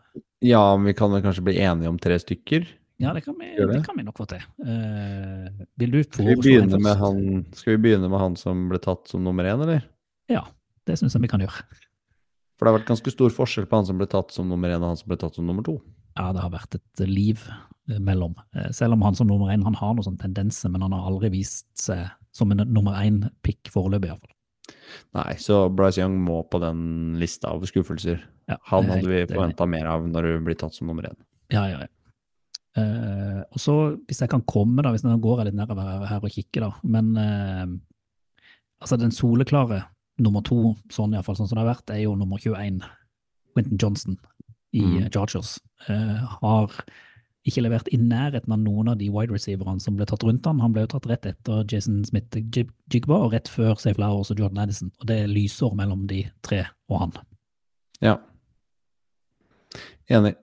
[0.45, 2.67] ja, vi kan vel kanskje bli enige om tre stykker?
[3.01, 3.69] Ja, det kan, vi, det.
[3.69, 4.45] det kan vi nok få til.
[4.64, 5.49] Uh,
[5.81, 9.45] vil du Skal vi, han, skal vi begynne med han som ble tatt som nummer
[9.45, 9.85] én, eller?
[10.33, 10.47] Ja,
[10.88, 11.64] det syns jeg vi kan gjøre.
[12.55, 14.83] For det har vært ganske stor forskjell på han som ble tatt som nummer én,
[14.83, 15.79] og han som ble tatt som nummer to.
[16.14, 18.37] Ja, det har vært et liv eh, mellom.
[18.55, 21.09] Eh, Selv om han som nummer én han har noen sånne tendenser, men han har
[21.11, 24.31] aldri vist seg som en nummer én-pick foreløpig, iallfall.
[25.14, 28.23] Nei, så Bryce Young må på den lista av skuffelser.
[28.51, 31.19] Ja, Han hadde vi forventa mer av når du blir tatt som nummer én.
[31.55, 31.90] Ja, ja, ja.
[32.75, 33.75] Uh, og så,
[34.09, 37.12] hvis jeg kan komme, da, hvis jeg går litt nedover her og kikker, da, men
[37.14, 37.69] uh,
[38.83, 39.85] altså den soleklare
[40.18, 42.81] nummer to, sånn iallfall sånn som det har vært, er jo nummer 21,
[43.55, 44.18] Quentin Johnson
[44.74, 45.03] i Mm.
[45.05, 45.59] eh, Chargers.
[45.88, 46.70] Uh, har
[47.46, 50.61] ikke levert i nærheten av noen av de wide receiverne som ble tatt rundt han.
[50.61, 54.59] Han ble jo tatt rett etter Jason Smith-Jigba og rett før Safe Flowers og Jordan
[54.64, 57.12] Addison, og det er lysår mellom de tre og han.
[58.00, 58.16] Ja.
[60.09, 60.35] Enig.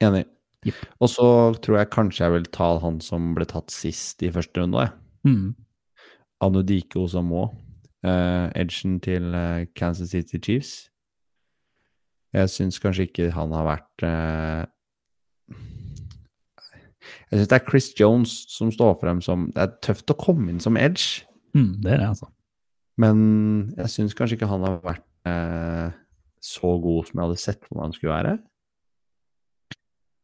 [0.00, 0.24] Enig.
[0.64, 0.74] Yep.
[1.02, 1.26] Og så
[1.60, 4.92] tror jeg kanskje jeg vil ta han som ble tatt sist i første runde.
[5.26, 5.54] Mm.
[6.42, 7.48] Anudike Osamo.
[8.02, 10.90] Uh, edgen til uh, Kansas City Chiefs.
[12.32, 14.64] Jeg syns kanskje ikke han har vært uh...
[17.30, 20.50] Jeg syns det er Chris Jones som står frem som Det er tøft å komme
[20.52, 22.26] inn som edge, Mm, det er det, altså.
[22.96, 23.18] men
[23.76, 25.02] jeg syns kanskje ikke han har vært
[26.40, 28.32] så god som jeg hadde sett for meg han skulle være.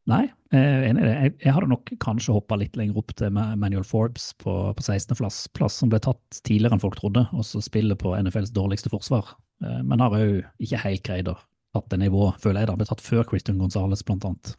[0.08, 0.22] Nei,
[0.54, 1.14] jeg er enig i det.
[1.14, 5.42] Jeg, jeg hadde nok kanskje hoppa litt lenger opp til Manuel Forbes på, på 16.-plass,
[5.56, 9.34] plass som ble tatt tidligere enn folk trodde, og så spiller på NFLs dårligste forsvar.
[9.64, 11.36] Eh, Men har òg ikke helt greid å
[11.76, 12.70] tatt det nivået, føler jeg.
[12.70, 14.54] da, ble tatt før Christian Gonzales, blant annet.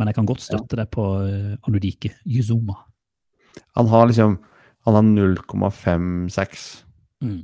[0.00, 2.78] Men jeg kan godt støtte det på uh, Anudike Yuzuma.
[3.76, 4.38] Han har liksom
[4.88, 6.62] Han har 0,56.
[7.20, 7.42] Mm.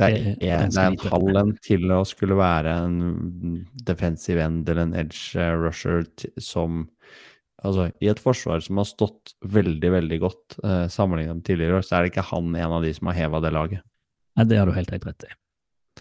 [0.00, 4.86] Det er, en, det er en en til å skulle være en defensive end eller
[4.86, 6.06] en edge eh, rusher
[6.40, 6.86] som
[7.60, 11.82] Altså, i et forsvar som har stått veldig, veldig godt eh, sammenlignet med tidligere år,
[11.84, 13.82] så er det ikke han en av de som har heva det laget.
[14.40, 15.34] Nei, det har du helt, rett i.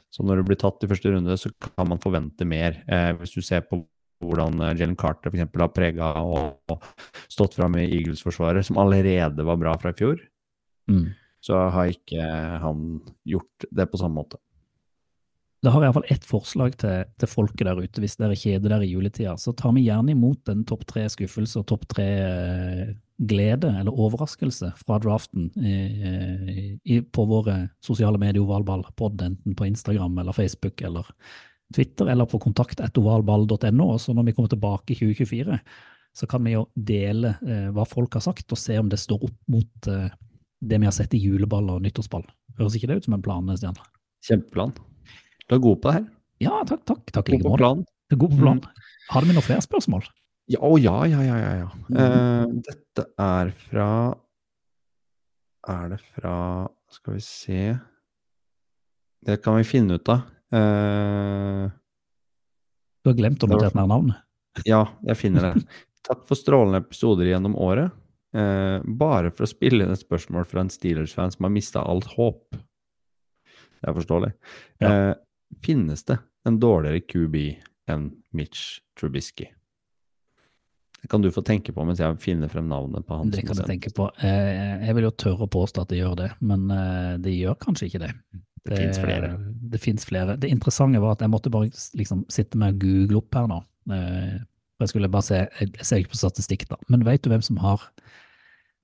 [0.08, 2.80] Så når du blir tatt i første runde, så kan man forvente mer.
[2.88, 3.82] Eh, hvis du ser på
[4.24, 6.88] hvordan Jelen Jalen Carter eksempel har prega og, og
[7.28, 10.24] stått fram i Eagles-forsvaret, som allerede var bra fra i fjor,
[10.90, 11.10] Mm.
[11.44, 12.24] Så har ikke
[12.64, 12.86] han
[13.28, 14.40] gjort det på samme måte.
[15.60, 18.00] Da har jeg iallfall ett forslag til, til folket der ute.
[18.00, 21.60] Hvis dere kjeder dere i juletida, så tar vi gjerne imot den topp tre skuffelse
[21.60, 28.46] og topp tre eh, glede eller overraskelse fra draften eh, i, på våre sosiale medier
[28.46, 31.12] ovalballpod, enten på Instagram eller Facebook eller
[31.76, 33.90] Twitter eller på kontakt.ovalball.no.
[34.00, 35.60] Så når vi kommer tilbake i 2024,
[36.16, 39.28] så kan vi jo dele eh, hva folk har sagt, og se om det står
[39.28, 40.08] opp mot eh,
[40.62, 42.26] det vi har sett i juleball og nyttårsball.
[42.60, 43.78] Høres ikke det ut som en plan, Stian?
[44.28, 44.74] Kjempeplan.
[45.48, 46.08] Du er god på det her.
[46.44, 47.06] Ja, takk, takk.
[47.16, 47.84] takk God på plan.
[48.16, 48.60] God på plan.
[49.10, 50.08] Har vi noen flere spørsmål?
[50.50, 51.52] Ja, å ja, ja, ja, ja.
[51.62, 51.70] ja.
[52.04, 53.90] Eh, dette er fra
[55.70, 56.34] Er det fra
[56.90, 57.60] Skal vi se
[59.28, 60.24] Det kan vi finne ut av.
[60.50, 61.70] Uh,
[63.04, 64.26] Du har glemt å notere ned navnet.
[64.66, 65.66] ja, jeg finner det.
[66.10, 67.94] Takk for strålende episoder gjennom året.
[68.36, 72.12] Eh, bare for å spille inn et spørsmål fra en Steelers-fan som har mista alt
[72.14, 72.44] håp.
[73.80, 74.34] Det er forståelig.
[74.86, 75.14] Eh,
[75.66, 77.40] finnes det en dårligere QB
[77.90, 79.48] enn Mitch Trubisky?
[81.00, 83.56] Det kan du få tenke på mens jeg finner frem navnet på han Det kan
[83.56, 84.10] jeg tenke på.
[84.20, 87.56] Eh, Jeg vil jo tørre å påstå at det gjør det, men de det gjør
[87.58, 88.14] kanskje ikke det.
[88.68, 89.30] Det finnes flere.
[89.72, 90.36] Det finnes flere.
[90.38, 93.62] Det interessante var at jeg måtte bare liksom sitte med og google opp her nå.
[94.80, 97.60] Jeg skulle bare se, jeg ser ikke på statistikk da, men vet du hvem som
[97.60, 97.84] har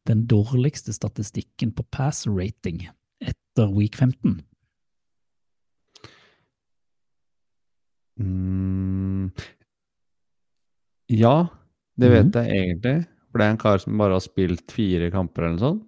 [0.10, 2.84] den dårligste statistikken på pass rating
[3.24, 4.42] etter week 15?
[8.20, 9.32] Mm,
[11.12, 11.36] ja,
[12.00, 12.96] det vet jeg egentlig.
[13.32, 15.88] For det er en kar som bare har spilt fire kamper eller noe sånt.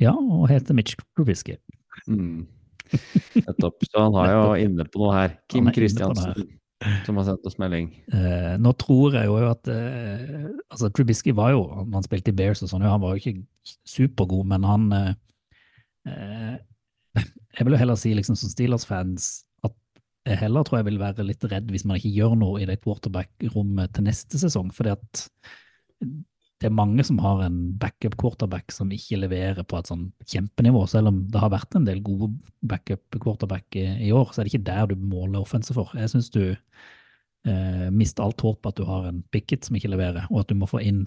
[0.00, 1.58] Ja, og heter Mitch Trubisky.
[2.08, 2.48] Mm.
[3.36, 3.84] Nettopp.
[3.86, 5.36] Så han har jo inne på noe her.
[5.52, 5.68] Kim.
[5.74, 6.48] Kristiansen,
[7.04, 7.90] som har sendt oss melding.
[8.14, 12.36] Eh, nå tror jeg jo at eh, altså Trubisky var jo, han han spilte i
[12.36, 15.12] Bears og sånn, han var jo ikke supergod, men han eh,
[16.08, 16.58] eh,
[17.58, 19.28] Jeg vil jo heller si liksom som Steelers-fans
[19.66, 19.74] at
[20.28, 22.78] jeg heller tror jeg vil være litt redd hvis man ikke gjør noe i det
[22.84, 25.24] quarterback-rommet til neste sesong, fordi at
[26.60, 30.82] det er mange som har en backup quarterback som ikke leverer på et sånn kjempenivå.
[30.92, 32.34] Selv om det har vært en del gode
[32.68, 35.94] backup quarterback i, i år, så er det ikke der du måler offense for.
[35.96, 40.28] Jeg syns du eh, mister alt håp at du har en picket som ikke leverer,
[40.28, 41.06] og at du må få inn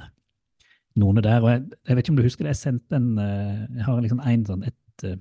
[0.98, 1.46] noen der.
[1.46, 4.02] Og jeg, jeg vet ikke om du husker det, jeg sendte en eh, Jeg har
[4.02, 5.20] liksom en, sånn, et, eh,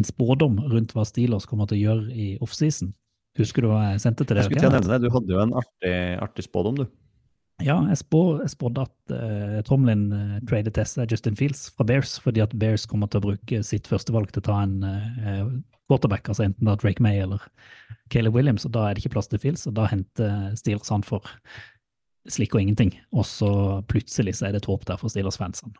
[0.00, 2.96] en spådom rundt hva Steelers kommer til å gjøre i offseason.
[3.36, 5.42] Husker du hva jeg sendte til Jeg skulle til å nevne det, du hadde jo
[5.42, 6.88] en artig, artig spådom, du.
[7.64, 12.18] Ja, jeg, spår, jeg spådde at uh, Tomlin uh, trader Tessa Justin Fields fra Bears,
[12.20, 15.48] fordi at Bears kommer til å bruke sitt førstevalg til å ta en uh,
[15.88, 17.40] quarterback, altså enten da Drake May eller
[18.12, 21.06] Caleb Williams, og da er det ikke plass til Fields, og da henter Steelers han
[21.06, 21.24] for
[22.28, 23.50] slik og ingenting, og så
[23.88, 25.72] plutselig så er det et håp der for Steelers-fansene.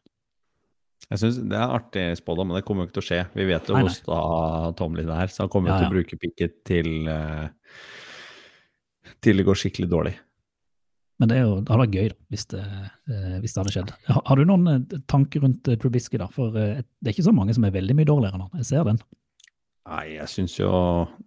[1.10, 3.22] Jeg synes Det er artig spådom, men det kommer jo ikke til å skje.
[3.36, 5.96] Vi vet jo hvordan hvor sta Tomlin er, så han kommer jo Ja, til å
[5.98, 6.88] bruke picket til
[9.22, 10.14] til det går skikkelig dårlig.
[11.16, 12.62] Men det, jo, det hadde vært gøy da, hvis det,
[13.09, 13.92] eh, hvis det hadde skjedd.
[14.11, 16.26] Har, har du noen eh, tanker rundt uh, Trubisky, da?
[16.33, 18.59] For eh, det er ikke så mange som er veldig mye dårligere enn han.
[18.61, 19.00] Jeg ser den.
[19.87, 20.68] Nei, jeg syns jo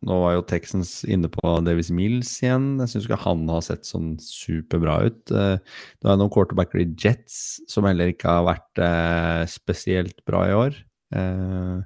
[0.03, 2.73] Nå var jo Texans inne på Davis Mills igjen.
[2.83, 5.21] Jeg syns ikke han har sett sånn superbra ut.
[5.31, 5.55] Eh,
[5.97, 10.55] Det er noen quarterbacker i Jets som heller ikke har vært eh, spesielt bra i
[10.57, 10.79] år.
[11.15, 11.77] Eh,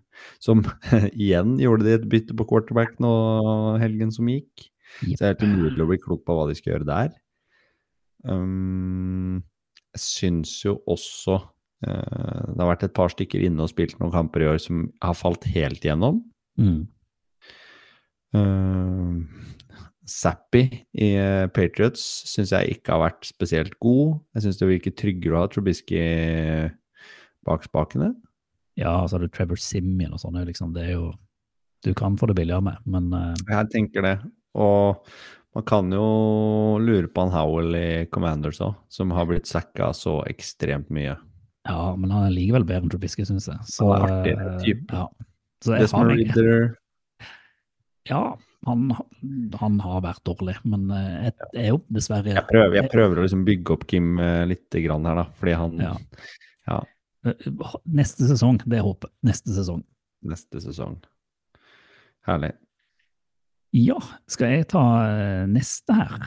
[0.43, 0.65] som
[1.13, 3.13] igjen gjorde de et bytte på quarterback nå
[3.83, 4.71] helgen som gikk.
[5.03, 7.13] Så det er helt umulig å bli klok på hva de skal gjøre der.
[8.23, 9.43] Um,
[9.93, 14.13] jeg syns jo også uh, det har vært et par stykker inne og spilt noen
[14.13, 16.21] kamper i år som har falt helt igjennom.
[16.59, 16.85] Mm.
[18.33, 19.43] Uh,
[20.03, 20.65] Zappy
[20.99, 24.17] i eh, Patriots syns jeg ikke har vært spesielt god.
[24.35, 26.01] Jeg syns det virker tryggere å ha Trubisky
[27.47, 28.09] bak spakene.
[28.79, 30.35] Ja, så har du Trevor Simmien og sånn.
[30.35, 31.13] det er Liksom, det er jo
[31.83, 33.31] Du kan få det billigere med, men uh...
[33.47, 34.17] Jeg tenker det.
[34.55, 35.03] Og
[35.55, 36.05] man kan jo
[36.81, 41.17] lure på han Howell i Commanders òg, som har blitt sacka så ekstremt mye.
[41.69, 43.59] ja, men han er likevel bedre enn Trubisky, syns jeg.
[43.69, 44.93] Så, Han er artig, eh, type.
[44.97, 45.07] Ja.
[45.63, 46.75] Så jeg Desmond Ridder
[48.11, 48.23] ja,
[48.67, 48.81] han,
[49.61, 53.19] han har vært dårlig, men eh, jeg, jeg er jo dessverre Jeg prøver, jeg prøver
[53.21, 55.93] å liksom bygge opp Kim eh, litt grann her, da, fordi han Ja.
[56.71, 56.81] ja,
[57.23, 57.47] Eh,
[57.87, 59.07] Neste sesong, det er håpet.
[59.23, 59.79] Neste sesong.
[60.27, 60.97] neste sesong.
[62.27, 62.49] Herlig.
[63.73, 63.97] Ja,
[64.29, 66.25] skal jeg ta eh, neste her?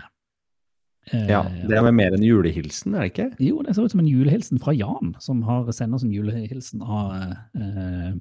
[1.12, 3.28] Eh, Ja, Det er vel mer en julehilsen, er det ikke?
[3.46, 6.82] Jo, det ser ut som en julehilsen fra Jan, som har sendt oss en julehilsen
[6.82, 7.12] av
[7.54, 8.12] eh,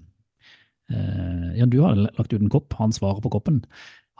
[0.93, 3.63] eh, Ja, du har lagt ut en kopp, han svarer på koppen.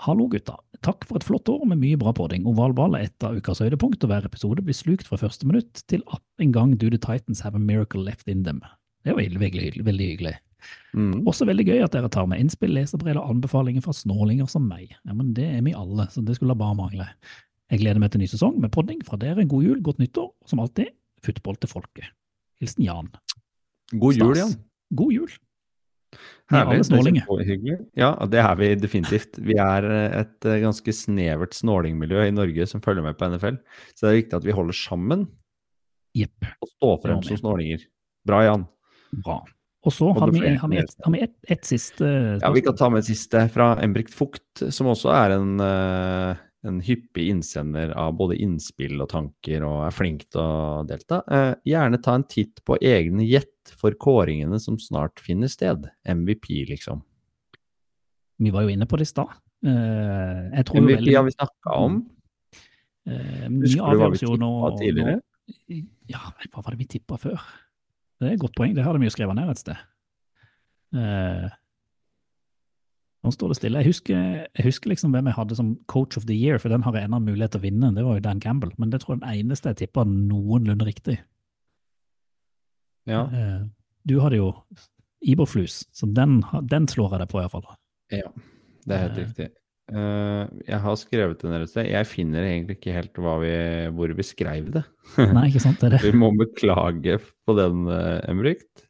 [0.03, 0.57] Hallo, gutta.
[0.83, 2.43] Takk for et flott år med mye bra podding.
[2.49, 6.01] Ovalball er et av ukas høydepunkt, og hver episode blir slukt fra første minutt til
[6.11, 8.59] at en gang Do the Titans have a miracle left in them.
[9.05, 10.33] Det veldig, veldig, hyggelig- veldig hyggelig.
[10.95, 11.25] Mm.
[11.27, 14.93] Også veldig gøy at dere tar med innspill, leserbrev og anbefalinger fra snålinger som meg.
[15.03, 17.09] Ja, men det er vi alle, så det skulle bare mangle.
[17.73, 19.47] Jeg gleder meg til ny sesong med podding fra dere.
[19.49, 20.93] God jul, godt nyttår, og som alltid,
[21.25, 22.13] football til folket.
[22.61, 23.09] Hilsen Jan.
[23.95, 24.43] God jul, Stas.
[24.43, 24.61] Jan.
[24.95, 25.33] God jul.
[26.53, 27.23] Er Herlig.
[27.25, 27.77] det.
[27.97, 29.39] Ja, det er vi definitivt.
[29.41, 33.57] Vi er eh, et eh, ganske snevert snålingmiljø i Norge som følger med på NFL.
[33.95, 35.25] Så det er viktig at vi holder sammen
[36.15, 36.45] Jepp.
[36.61, 37.87] og står frem som snålinger.
[38.29, 38.67] Bra, Jan.
[39.25, 39.41] Bra.
[39.85, 42.07] Og så har vi, har vi, et, har vi et, et siste
[42.41, 46.39] Ja, Vi kan ta med et siste fra Embrikt Fugt, som også er en, eh,
[46.65, 51.21] en hyppig innsender av både innspill og tanker, og er flink til å delta.
[51.29, 55.85] Eh, Gjerne ta en titt på egne gjett for kåringene som snart finner sted.
[56.05, 57.03] MVP, liksom.
[58.41, 59.37] Vi var jo inne på det i stad.
[59.65, 60.49] Eh,
[60.81, 62.01] MVP har vi snakka om.
[63.07, 65.19] eh, Husker du hva vi tippa tidligere?
[65.21, 66.19] nå Ja,
[66.49, 67.37] hva var det vi tippa før?
[68.19, 69.75] Det er et godt poeng, det har de jo skrevet ned et sted.
[70.95, 71.49] Eh,
[73.25, 73.81] nå står det stille.
[73.81, 74.19] Jeg husker,
[74.55, 77.09] jeg husker liksom hvem jeg hadde som coach of the year, for den har jeg
[77.09, 77.89] ennå mulighet til å vinne.
[77.95, 80.85] Det var jo Dan Campbell, men det tror jeg er den eneste jeg tippa noenlunde
[80.87, 81.17] riktig.
[83.09, 83.25] Ja.
[83.33, 83.65] Eh,
[84.07, 84.51] du hadde jo
[85.25, 87.65] Iberflus, så den, den slår jeg deg på, iallfall.
[88.13, 88.29] Ja,
[88.85, 89.23] det er helt Eh.
[89.25, 89.49] riktig.
[89.85, 91.89] Eh, jeg har skrevet det ned et sted.
[91.91, 93.53] Jeg finner egentlig ikke helt vi,
[93.93, 94.83] hvor vi skrev det.
[95.21, 95.79] Nei, ikke sant?
[95.81, 96.03] Det er det.
[96.07, 98.85] Vi må beklage på den, uh.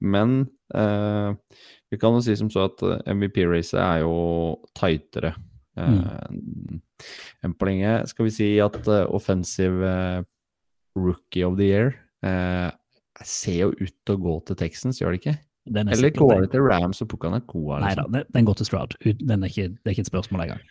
[0.00, 1.34] Men uh,
[1.92, 4.14] vi kan jo si som så at MVP-racet er jo
[4.78, 5.34] tightere
[5.76, 6.30] uh,
[7.44, 7.98] enn på lenge.
[8.08, 9.92] Skal vi si at uh, offensive
[10.96, 11.92] rookie of the year
[13.20, 15.36] ser jo ut til å gå til Texans, gjør det ikke?
[15.66, 17.80] Den er Eller går det til Rams og Puka Nakoa?
[17.82, 18.32] Nei da, Liksom?
[18.32, 18.94] den, går til Stroud.
[19.04, 20.62] Er ikke, det er ikke et spørsmål engang.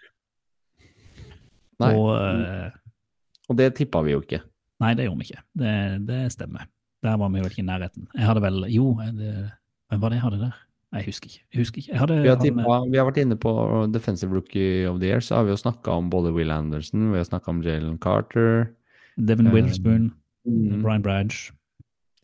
[1.80, 1.93] Nei.
[1.95, 2.71] Og uh,
[3.49, 4.41] Og det tippa vi jo ikke.
[4.80, 5.43] Nei, det gjorde vi ikke.
[5.62, 5.75] Det,
[6.08, 6.65] det stemmer.
[7.04, 8.08] Der var vi vel ikke i nærheten.
[8.15, 9.52] Jeg hadde vel Jo, det,
[9.89, 10.58] hvem var det jeg hadde der?
[10.89, 11.43] Jeg husker ikke.
[11.54, 11.91] Jeg husker ikke.
[11.91, 13.52] Jeg hadde, Vi har, han- tippa, vi har vært inne på
[13.93, 17.17] Defensive Rookie of the Year, så har vi jo snakka om både Will Anderson, vi
[17.17, 18.73] har snakka om Jalen Carter.
[19.17, 20.12] Devin eh, Witherspoon,
[20.47, 21.52] mm, Brian Bradge.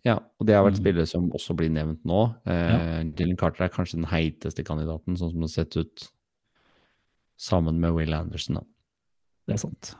[0.06, 0.84] Ja, og det har vært Mm.
[0.84, 2.36] spillere som også blir nevnt nå.
[2.46, 6.10] Eh, Dylan Carter er kanskje den heiteste kandidaten, sånn som det har sett ut
[7.38, 8.56] sammen med Will Anderson.
[8.60, 8.66] Da.
[9.48, 9.96] Det er sant.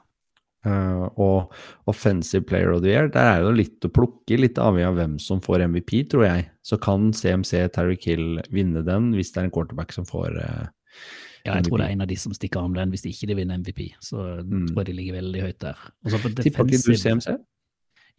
[0.66, 1.52] Uh, og
[1.86, 5.12] Offensive Player of the Year, der er det litt å plukke, litt avhengig av hvem
[5.22, 6.48] som får MVP, tror jeg.
[6.66, 10.66] Så kan CMC Terry Kill vinne den, hvis det er en quarterback som får uh,
[11.46, 13.12] Ja, jeg tror det er en av de som stikker av med den hvis de
[13.14, 13.92] ikke vinner MVP.
[14.02, 14.66] Så Mm.
[14.66, 15.76] tror jeg de ligger veldig høyt der.
[16.42, 17.36] Tipper ikke du CMC?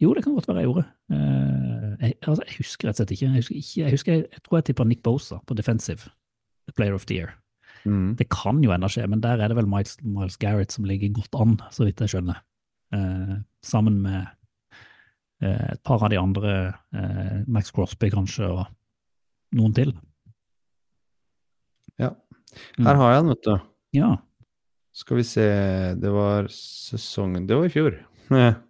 [0.00, 0.86] Jo, det kan godt være jeg gjorde.
[1.12, 1.67] Eh,
[1.98, 3.26] jeg, altså, jeg husker rett og slett ikke.
[3.26, 6.10] Jeg, husker ikke, jeg, husker, jeg tror jeg tippa Nick Bosa på defensive
[6.76, 7.34] player of the year.
[7.84, 8.16] Mm.
[8.18, 11.14] Det kan jo ennå skje, men der er det vel Miles, Miles Garrett som ligger
[11.16, 12.42] godt an, så vidt jeg skjønner.
[12.94, 13.34] Eh,
[13.64, 14.20] sammen med
[15.42, 16.54] eh, et par av de andre,
[16.94, 18.66] eh, Max Crosby kanskje, og
[19.58, 19.94] noen til.
[21.98, 22.14] Ja.
[22.78, 22.86] Mm.
[22.86, 23.54] Her har jeg den, vet du.
[23.98, 24.16] Ja,
[24.98, 25.44] Skal vi se,
[26.00, 27.94] det var sesongen Det var i fjor.
[28.28, 28.48] Det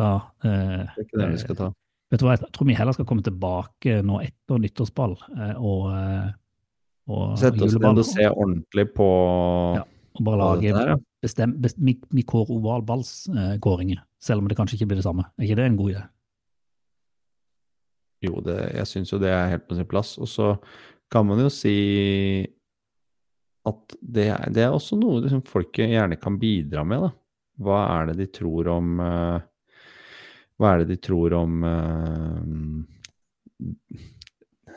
[0.00, 0.10] da
[0.46, 1.68] eh, er ikke den vi skal ta.
[2.10, 5.84] Vet du hva, jeg tror vi heller skal komme tilbake nå etter nyttårsball eh, og,
[5.94, 6.30] eh,
[7.10, 9.10] og Sette oss ned og se ordentlig på
[9.78, 9.84] Ja,
[10.18, 10.96] og bare lage her, ja.
[11.22, 15.28] bestem, best, vi, vi kårer ovalballskåringer, selv om det kanskje ikke blir det samme.
[15.38, 16.06] Er ikke det en god idé?
[18.26, 20.16] Jo, det, jeg syns jo det er helt på sin plass.
[20.20, 20.54] Og så
[21.12, 21.76] kan man jo si
[23.70, 27.14] at det, det er også noe liksom folket gjerne kan bidra med, da.
[27.60, 29.46] Hva er det de tror om eh,
[30.60, 32.40] Hva er det de tror om eh,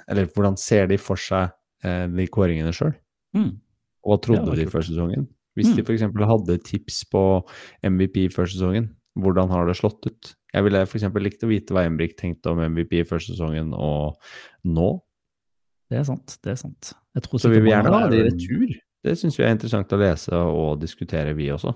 [0.09, 1.51] Eller hvordan ser de for seg
[1.85, 2.93] eh, de kåringene sjøl?
[3.35, 3.53] Mm.
[4.03, 5.27] Og hva trodde de før sesongen?
[5.57, 5.87] Hvis de Mm.
[5.87, 6.01] f.eks.
[6.31, 7.21] hadde tips på
[7.85, 10.33] MVP før sesongen, hvordan har det slått ut?
[10.53, 11.03] Jeg ville f.eks.
[11.21, 14.17] likt å vite hva Embrik tenkte om MVP før sesongen og
[14.65, 14.89] nå.
[15.89, 16.37] Det er sant.
[16.43, 16.93] det er sant.
[17.37, 18.73] Så vi vil gjerne ha det i retur.
[19.03, 21.73] Det syns vi er interessant å lese og diskutere, vi også.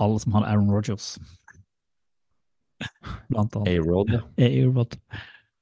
[0.00, 1.18] Alle som har Aaron Rodgers.
[3.30, 3.72] Blant annet.
[3.74, 4.14] A-Rod.
[4.38, 4.98] A-Rod.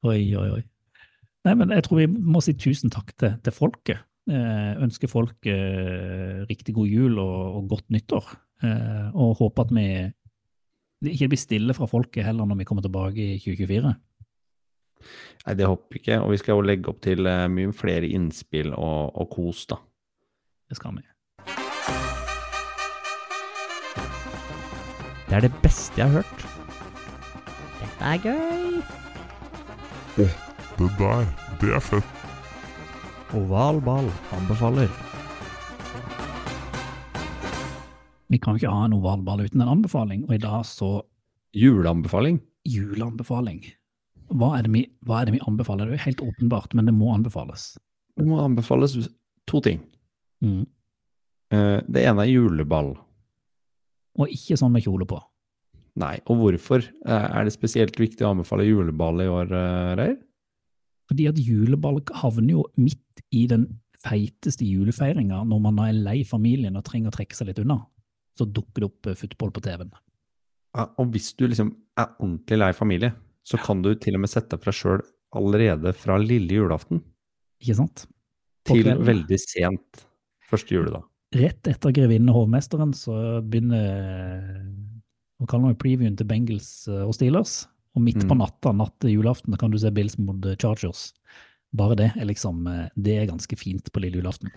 [0.06, 0.64] Oi, oi, oi.
[1.46, 4.02] Nei, men jeg tror vi må si tusen takk til, til folket.
[4.26, 8.32] Eh, ønske folk eh, riktig god jul og, og godt nyttår.
[8.66, 9.86] Eh, og håpe at vi
[11.04, 13.92] det ikke blir stille fra folket heller når vi kommer tilbake i 2024.
[15.46, 16.20] Nei, det håper vi ikke.
[16.24, 19.80] Og vi skal jo legge opp til eh, mye flere innspill og, og kos, da.
[20.66, 21.04] Det skal vi.
[25.26, 26.55] Det er det beste jeg har hørt.
[27.96, 28.82] Dette er gøy.
[30.16, 31.24] Det der,
[31.60, 32.24] det er fett.
[33.36, 34.90] Oval ball anbefaler.
[38.28, 41.02] Vi kan jo ikke ha en ovalball uten en anbefaling, og i dag så
[41.56, 42.40] Juleanbefaling.
[42.68, 43.60] juleanbefaling.
[44.34, 45.86] Hva er, det vi, hva er det vi anbefaler?
[45.86, 47.76] Det er jo helt åpenbart, men det må anbefales.
[48.18, 48.96] Det må anbefales
[49.46, 49.80] to ting.
[50.42, 50.66] Mm.
[51.54, 52.96] Eh, Det ene er juleball.
[54.18, 55.20] Og ikke sånn med kjole på.
[55.96, 56.84] Nei, og hvorfor?
[57.06, 60.16] Eh, Er det spesielt viktig å anbefale juleball i år, eh, Reir?
[61.08, 66.76] Fordi at juleball havner jo midt i den feiteste julefeiringa når man er lei familien
[66.76, 67.78] og trenger å trekke seg litt unna.
[68.36, 69.92] Så dukker det opp football på TV-en.
[70.76, 73.14] Ja, og hvis du liksom er ordentlig lei familie,
[73.46, 75.04] så kan du til og med sette deg for deg sjøl
[75.36, 77.00] allerede fra lille julaften
[77.62, 78.06] Ikke sant?
[78.66, 79.06] På til kvelden.
[79.06, 80.02] veldig sent
[80.50, 81.06] første juledag.
[81.34, 84.74] Rett etter Grevinnen og hovmesteren så begynner
[85.40, 87.66] Hva kaller vi previewen til Bengals eh, og Steelers?
[87.96, 88.42] Og midt på Mm.
[88.44, 91.12] natta, natt til julaften, kan du se Bills mot eh, Chargers.
[91.76, 94.50] Bare det er liksom eh, Det er ganske fint på lille julaften.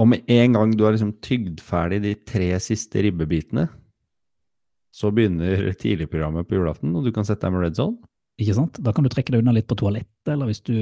[0.00, 3.68] Og med en gang du har liksom tygd ferdig de tre siste ribbebitene,
[4.92, 7.98] så begynner tidligprogrammet på julaften, og du kan sette deg med red zone.
[8.40, 8.78] Ikke sant?
[8.84, 10.72] Da kan du trekke deg unna litt på toalettet, eller hvis du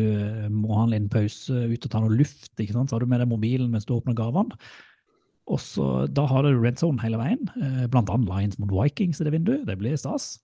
[0.55, 2.91] må ha en liten pause ut og ta noe luft, ikke sant?
[2.91, 4.55] så har du med deg mobilen mens du åpner gavene.
[5.51, 9.21] Og så Da har du red zone hele veien, eh, blant annet Lions mot Vikings
[9.21, 9.67] i det vinduet.
[9.67, 10.39] Det blir stas.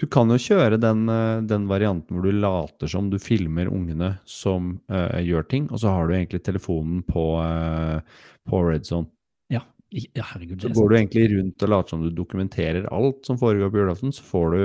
[0.00, 4.18] Du kan jo kjøre den, eh, den varianten hvor du later som du filmer ungene
[4.28, 8.00] som uh, gjør ting, og så har du egentlig telefonen på, uh,
[8.48, 9.08] på red zone.
[9.52, 10.60] Ja, ja herregud.
[10.60, 14.12] Så går du egentlig rundt og later som du dokumenterer alt som foregår på julaften,
[14.12, 14.62] så får du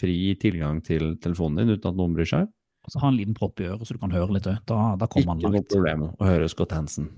[0.00, 2.52] fri tilgang til telefonen din uten at noen bryr seg.
[2.84, 4.60] Og så ha en liten propp i øret så du kan høre litt òg.
[4.68, 5.40] Da, da Ikke langt.
[5.40, 7.08] Ikke noe problem å høre Scott Hansen.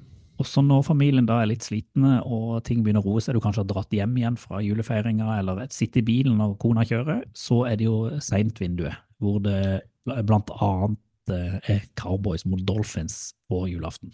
[0.42, 3.62] Også når familien da er litt slitne og ting begynner å roe seg, du kanskje
[3.62, 7.78] har dratt hjem igjen fra julefeiringa eller sitter i bilen når kona kjører, så er
[7.80, 14.12] det jo seint-vinduet, hvor det blant annet eh, er Cowboys mot Dolphins på julaften.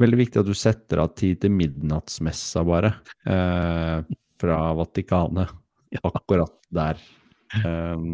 [0.00, 2.94] Veldig viktig at du setter av tid til midnattsmessa, bare.
[3.22, 5.54] Eh, fra Vatikanet.
[6.06, 6.98] Akkurat der.
[7.54, 8.08] Eh,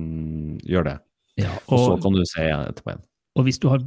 [0.69, 0.99] gjør det.
[1.41, 3.03] Ja, Og så kan du se etterpå igjen.
[3.37, 3.83] og hvis du har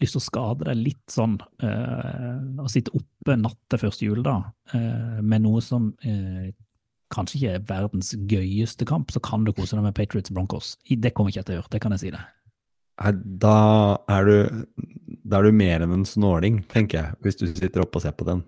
[0.00, 5.18] lyst til å skade deg litt sånn, og sitte oppe natt til første juledag uh,
[5.20, 6.48] med noe som uh,
[7.12, 10.76] kanskje ikke er verdens gøyeste kamp, så kan du kose deg med Patriots Broncos.
[10.88, 12.22] Det kommer ikke jeg til å gjøre, det kan jeg si det.
[13.42, 13.58] Da
[14.12, 14.64] er du,
[15.24, 18.16] da er du mer enn en snåling, tenker jeg, hvis du sitter oppe og ser
[18.16, 18.44] på den.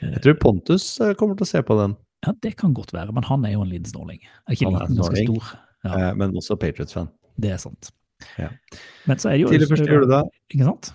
[0.00, 0.84] Jeg tror Pontus
[1.18, 3.62] kommer til å se på den, Ja, det kan godt være, men han er jo
[3.64, 4.20] en liten snåling.
[4.50, 5.40] Ikke Han er liten, ganske snåling.
[5.40, 5.60] stor.
[5.86, 7.08] Ja, men også Patriots-fan.
[7.40, 7.92] det er sant.
[8.40, 8.48] Ja.
[9.08, 10.32] Men så er det jo Tidlig første juledag.
[10.50, 10.92] Ikke sant?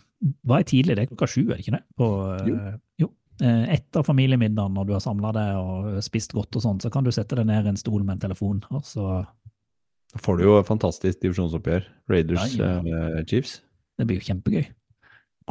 [0.47, 0.95] Hva er tidlig?
[0.95, 1.83] Det er klokka sju, er det ikke det?
[1.99, 2.09] På,
[2.47, 2.59] jo.
[3.03, 3.09] jo.
[3.43, 7.05] Eh, Etter familiemiddagen, når du har samla deg og spist godt og sånn, så kan
[7.05, 9.25] du sette deg ned i en stol med en telefon, og så
[10.23, 11.89] får du jo fantastisk divisjonsoppgjør.
[12.11, 13.59] Raiders Ja, eh, Chiefs.
[13.99, 14.69] Det blir jo kjempegøy.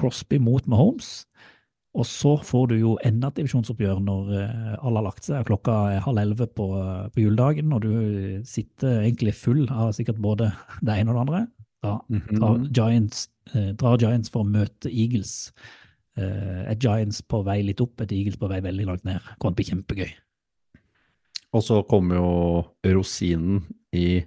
[0.01, 1.27] Crosby mot Mahomes.
[1.95, 5.77] Og så får du jo enda et divisjonsoppgjør når eh, alle har lagt seg, klokka
[5.93, 6.66] er halv elleve på,
[7.14, 10.51] på juledagen, og du sitter egentlig full av sikkert både
[10.87, 11.45] det ene og det andre.
[11.85, 12.68] Da drar Mhm.
[12.72, 15.53] Giants, eh, drar Giants for å møte Eagles.
[16.16, 19.20] Eh, et Giants på vei litt opp, et Eagles på vei veldig langt ned.
[19.39, 20.12] Kommer til å bli kjempegøy.
[21.55, 22.30] Og så kommer jo
[22.97, 23.62] rosinen
[23.95, 24.24] i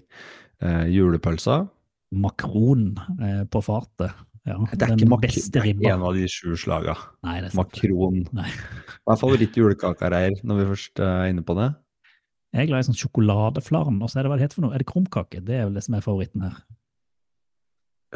[0.61, 1.67] eh, julepølsa.
[2.15, 4.13] Makron eh, på fartet.
[4.47, 6.93] Ja, Det er ikke mak er en av de sju slaga.
[7.25, 7.57] Nei, det er.
[7.57, 8.21] Makron.
[8.31, 8.47] Nei.
[9.03, 11.67] Hva er favorittjulekaka, Reir, når vi først eh, er inne på det?
[12.55, 14.73] Jeg er glad i sånn sjokoladeflarm, og så er det hva det heter for noe.
[14.77, 15.41] Er det krumkake?
[15.43, 16.55] Det er vel det som er favoritten her.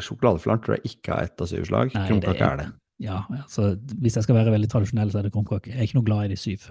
[0.00, 1.92] Sjokoladeflarm tror jeg ikke har ett av syv slag.
[1.92, 2.68] Krumkake er det.
[3.02, 5.72] Ja, altså, hvis jeg skal være veldig tradisjonell, så er det krumkake.
[5.72, 6.68] Jeg er ikke noe glad i de syv.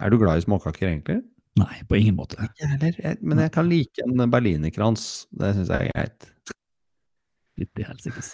[0.00, 1.20] Er du glad i småkaker, egentlig?
[1.60, 2.38] Nei, på ingen måte.
[2.40, 5.26] Ikke heller, jeg- men jeg kan like en berlinerkrans.
[5.36, 6.28] Det syns jeg er greit.
[7.58, 8.30] Fytti helsikes.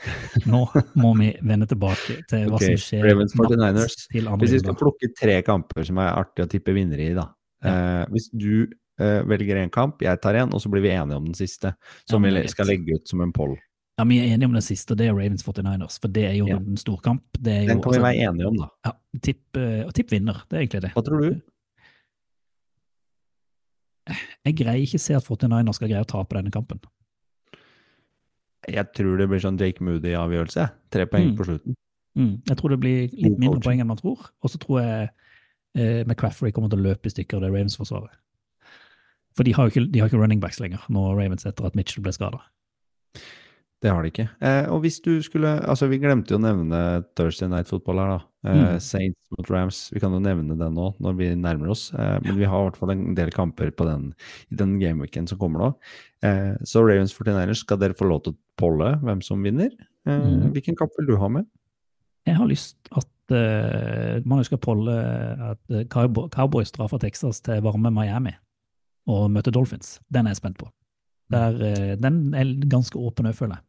[0.47, 0.61] Nå
[0.97, 3.97] må vi vende tilbake til hva okay, som skjer Ravens 49ers.
[4.13, 7.15] til andre Hvis vi skal plukke tre kamper som er artig å tippe vinnere i,
[7.19, 7.25] da.
[7.67, 8.69] Eh, hvis du
[9.01, 11.75] eh, velger en kamp, jeg tar en, og så blir vi enige om den siste.
[12.09, 13.57] Som ja, vi er skal legge ut som en poll.
[13.99, 16.47] Ja, Vi er enige om den siste, det er Ravens 49ers, for det er jo
[16.47, 16.57] Ja.
[16.57, 17.23] en storkamp.
[17.35, 18.69] Det er Den kan vi altså, være enige om, da.
[18.87, 20.93] Ja, tipp, eh, og tipp vinner, det er egentlig det.
[20.95, 21.41] Hva tror du?
[24.47, 26.81] Jeg greier ikke se at 49ers skal greie å tape denne kampen.
[28.69, 30.71] Jeg tror det blir sånn Jake Moody-avgjørelse.
[30.91, 31.37] Tre poeng Mm.
[31.37, 31.75] på slutten.
[32.17, 33.65] Mm, jeg tror det blir litt God mindre coach.
[33.65, 35.11] poeng enn man tror, og så tror jeg
[35.77, 38.11] eh, McCraffery kommer til å løpe i stykker det Ravens-forsvaret.
[39.37, 41.77] For de har jo ikke, de har ikke running backs lenger, når Ravens etter at
[41.77, 42.41] Mitchell ble skada.
[43.81, 44.25] Det har de ikke.
[44.43, 48.09] Eh, og hvis du skulle Altså, vi glemte jo å nevne Thursday Night Football her,
[48.17, 48.19] da.
[48.49, 48.81] Eh, Mm.
[48.81, 49.91] Saints mot Rams.
[49.95, 51.93] Vi kan jo nevne den nå, når vi nærmer oss.
[51.95, 54.15] Eh, men vi har i hvert fall en del kamper på den,
[54.51, 55.69] i den gameweeken som kommer nå.
[56.23, 59.71] Eh, så Ravens 49ers, skal dere få lov til å polle hvem som vinner?
[60.07, 60.53] Eh, Mhm.
[60.55, 61.47] Hvilken kamp vil du ha med?
[62.27, 64.91] Jeg har lyst at uh, man skal polle
[65.53, 68.35] at eh, Cowboy, Cowboys drar fra Texas til varme Miami
[69.07, 69.99] og møter Dolphins.
[70.11, 70.69] Den er jeg spent på.
[71.31, 73.65] Der, eh, den er ganske åpen òg, føler jeg.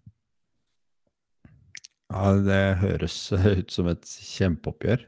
[2.10, 3.16] Ja, det høres
[3.62, 5.06] ut som et kjempeoppgjør.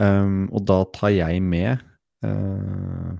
[0.00, 1.82] Um, og da tar jeg med
[2.24, 3.10] uh,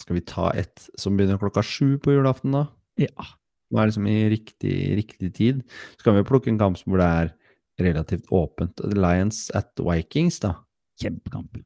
[0.00, 2.62] Skal vi ta et som begynner klokka sju på julaften, da?
[3.00, 3.26] Ja.
[3.70, 5.60] Nå er det liksom i riktig, riktig tid.
[5.98, 7.32] Så kan vi plukke en kamp hvor det er
[7.80, 8.80] relativt åpent.
[8.96, 10.54] Lions at Vikings, da.
[11.00, 11.60] Kjempekamp.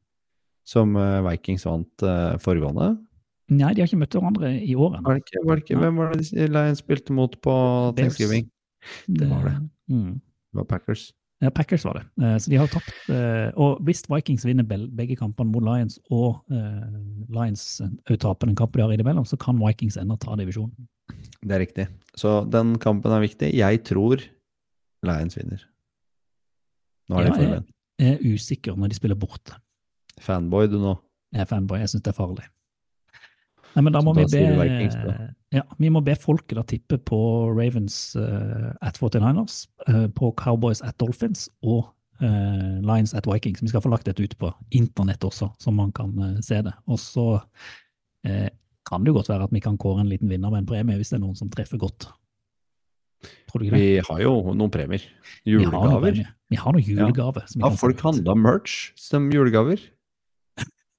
[0.67, 2.93] Som uh, Vikings vant uh, foregående.
[3.53, 5.05] Nei, de har ikke møtt hverandre i år ennå.
[5.05, 5.81] Var det ikke, var det ikke, Nei.
[5.83, 7.99] hvem var det de- Lions spilte mot på Bears.
[7.99, 8.47] Thanksgiving?
[9.07, 9.55] Det var det.
[9.89, 10.13] Mm.
[10.21, 11.11] Det var Packers.
[11.43, 12.03] Ja, Packers var det.
[12.23, 12.93] Eh, Så de har tapt.
[13.09, 16.85] eh, Og hvis Vikings vinner begge kampene mot Lions, og eh,
[17.29, 20.87] Lions taper den kampen de har innimellom, så kan Vikings ennå ta divisjonen.
[21.45, 21.87] Det er riktig.
[22.17, 23.53] Så den kampen er viktig.
[23.53, 24.23] Jeg tror
[25.03, 25.61] Lions vinner.
[27.09, 27.63] Nå er Ja, jeg-
[27.99, 29.53] Jeg er usikker når de spiller borte.
[30.19, 30.97] Fanboy, du nå.
[31.33, 32.43] Jeg er fanboy, jeg syns det er farlig.
[33.75, 34.95] Nei, men da må da vi be Vikings.
[35.55, 37.19] Ja, vi må be folket da tippe på
[37.55, 41.89] Ravens uh, at 49ers, uh, på Cowboys at Dolphins og
[42.23, 43.63] uh, Lions at Vikings.
[43.63, 46.73] Vi skal få lagt dette ut på internett også, så man kan eh, se det.
[46.91, 47.25] Og så
[48.27, 48.47] eh,
[48.85, 50.99] kan det jo godt være at vi kan kåre en liten vinner med en premie,
[50.99, 52.07] hvis det er noen som treffer godt.
[53.49, 53.81] Tror du ikke det?
[53.81, 55.03] Vi har jo noen premier.
[55.47, 56.23] Vi har noen Julegaver.
[56.51, 57.45] Vi har noen julegaver.
[57.49, 59.81] som vi Har folk handla merch som julegaver?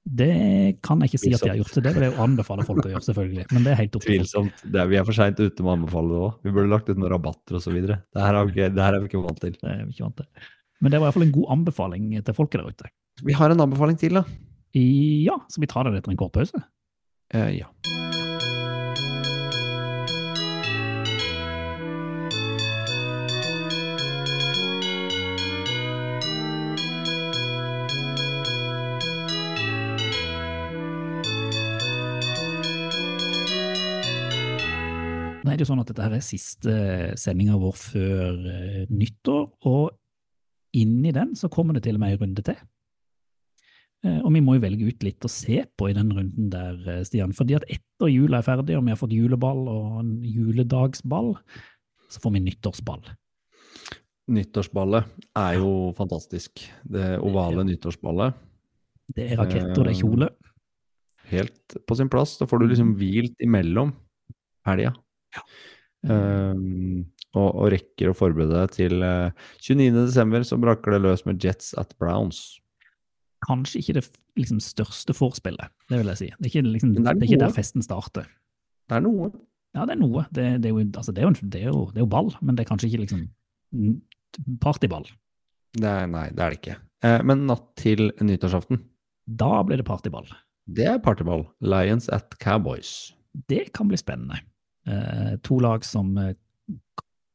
[0.06, 2.84] Det kan jeg ikke si at de har gjort, det vil jeg jo anbefale folk
[2.84, 3.46] å gjøre, selvfølgelig.
[3.50, 4.04] Men det er helt opp.
[4.06, 4.60] Tvilsomt.
[4.62, 6.36] Det er, vi er for seint ute med å anbefale det òg.
[6.46, 7.74] Vi burde lagt ut noen rabatter osv.
[7.74, 9.56] Det her er vi ikke- er vi ikke vant til.
[9.58, 10.26] Det er vi ikke vant til.
[10.80, 12.90] Men det var i hvert fall en god anbefaling til folket der ute.
[13.24, 14.24] Vi har en anbefaling til, da.
[14.76, 16.62] I, ja, så vi tar det etter en kort pause?
[17.34, 17.66] Uh, ja.
[35.56, 36.72] Er det jo sånn at dette her er siste
[37.18, 42.20] sendinga vår før eh, nyttår, og inni den så kommer det til og med en
[42.26, 42.58] runde til.
[44.04, 46.76] Eh, Og vi må jo velge ut litt å se på i den runden der,
[46.92, 47.32] eh, Stian.
[47.36, 51.36] Fordi at etter jula er ferdig, og vi har fått juleball og en juledagsball,
[52.12, 53.06] så får vi nyttårsball.
[54.36, 55.06] Nyttårsballet
[55.38, 56.60] er jo fantastisk.
[56.84, 58.34] Det ovale nyttårsballet.
[59.14, 60.28] Det er rakett og det er kjole.
[61.30, 62.36] Helt på sin plass.
[62.38, 63.94] Da får du liksom hvilt imellom
[64.66, 64.92] helga.
[66.06, 69.32] Um, og, og rekker å forberede deg til uh,
[69.64, 70.46] 29.12.
[70.46, 72.60] så braker det løs med Jets at Browns.
[73.46, 74.04] Kanskje ikke det
[74.38, 76.30] liksom, største vorspielet, det vil jeg si.
[76.38, 78.30] Det er ikke, liksom, det er det er ikke der festen starter.
[78.86, 79.30] Det er noe.
[79.76, 80.24] Ja, det er noe.
[80.30, 82.64] Det, det, er, jo, altså, det, er, jo, det, jo, er jo ball, men det
[82.64, 83.26] er kanskje ikke liksom
[84.62, 85.08] partyball.
[85.76, 86.78] Det nei, det er det ikke.
[87.04, 88.80] Eh, men natt til nyttårsaften,
[89.26, 90.28] Da blir det partyball.
[90.66, 91.44] det er partyball.
[91.60, 93.12] Lions at Cowboys.
[93.50, 94.40] Det kan bli spennende.
[94.86, 96.34] Eh, to lag som eh,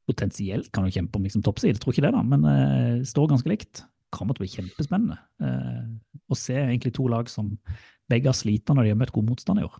[0.07, 3.51] potensielt kan jo kjempe om liksom, toppside, tror ikke det, da, men eh, står ganske
[3.51, 3.83] likt.
[4.11, 5.85] Kommer til å bli kjempespennende eh,
[6.31, 7.53] å se egentlig to lag som
[8.11, 9.77] begge har slitt når de har møtt god motstand i år.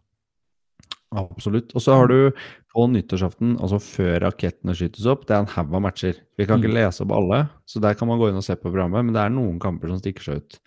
[1.12, 1.74] Absolutt.
[1.76, 2.30] Og så har du
[2.72, 6.22] på nyttårsaften, altså før rakettene skytes opp, det er en haug av matcher.
[6.40, 6.78] Vi kan ikke Mm.
[6.78, 9.20] lese opp alle, så der kan man gå inn og se på programmet, men det
[9.20, 10.60] er noen kamper som stikker seg ut.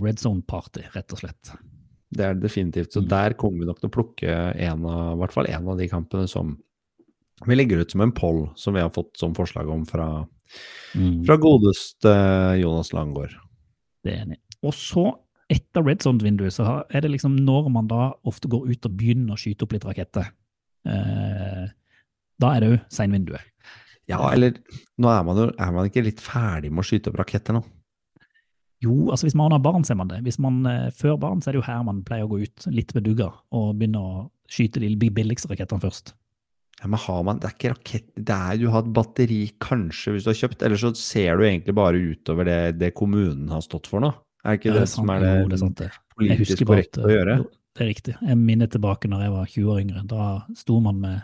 [0.00, 1.52] Red Zone Party, rett og slett.
[2.12, 2.92] Det er det definitivt.
[2.92, 3.08] Så Mm.
[3.08, 5.88] der kommer vi nok til å plukke en av, i hvert fall en av de
[5.88, 6.58] kampene som
[7.46, 10.26] vi legger ut som en poll, som vi har fått som forslag om fra,
[11.26, 12.12] fra godeste
[12.60, 13.32] Jonas Langgaard.
[14.04, 14.38] Det er enig.
[14.62, 15.06] Og så,
[15.50, 19.34] etter red zone-vinduet, så er det liksom når man da ofte går ut og begynner
[19.34, 20.28] å skyte opp litt raketter.
[20.86, 21.66] Eh,
[22.38, 23.40] da er det jo seinvinduet.
[24.10, 24.52] Ja, eller
[24.98, 27.62] nå er man jo er man ikke litt ferdig med å skyte opp raketter nå?
[28.82, 30.20] Jo, altså hvis man har barn, så er man det.
[30.26, 32.66] Hvis man eh, Før barn, så er det jo her man pleier å gå ut
[32.74, 36.14] litt med dugger og begynne å skyte de billigste rakettene først.
[36.82, 40.16] Ja, men har man, det er ikke rakett, det er du har et batteri kanskje
[40.16, 43.62] hvis du har kjøpt, eller så ser du egentlig bare utover det, det kommunen har
[43.62, 44.10] stått for nå.
[44.42, 45.12] Er ikke Ja, det, som sant.
[45.14, 45.90] er det Jo, det er sant, det.
[46.18, 47.36] Politisk korrekte korrekt å gjøre?
[47.38, 47.46] Jo,
[47.78, 48.14] det er riktig.
[48.18, 50.02] Jeg minner tilbake når jeg var 20 år yngre.
[50.10, 50.24] Da
[50.58, 51.22] sto man med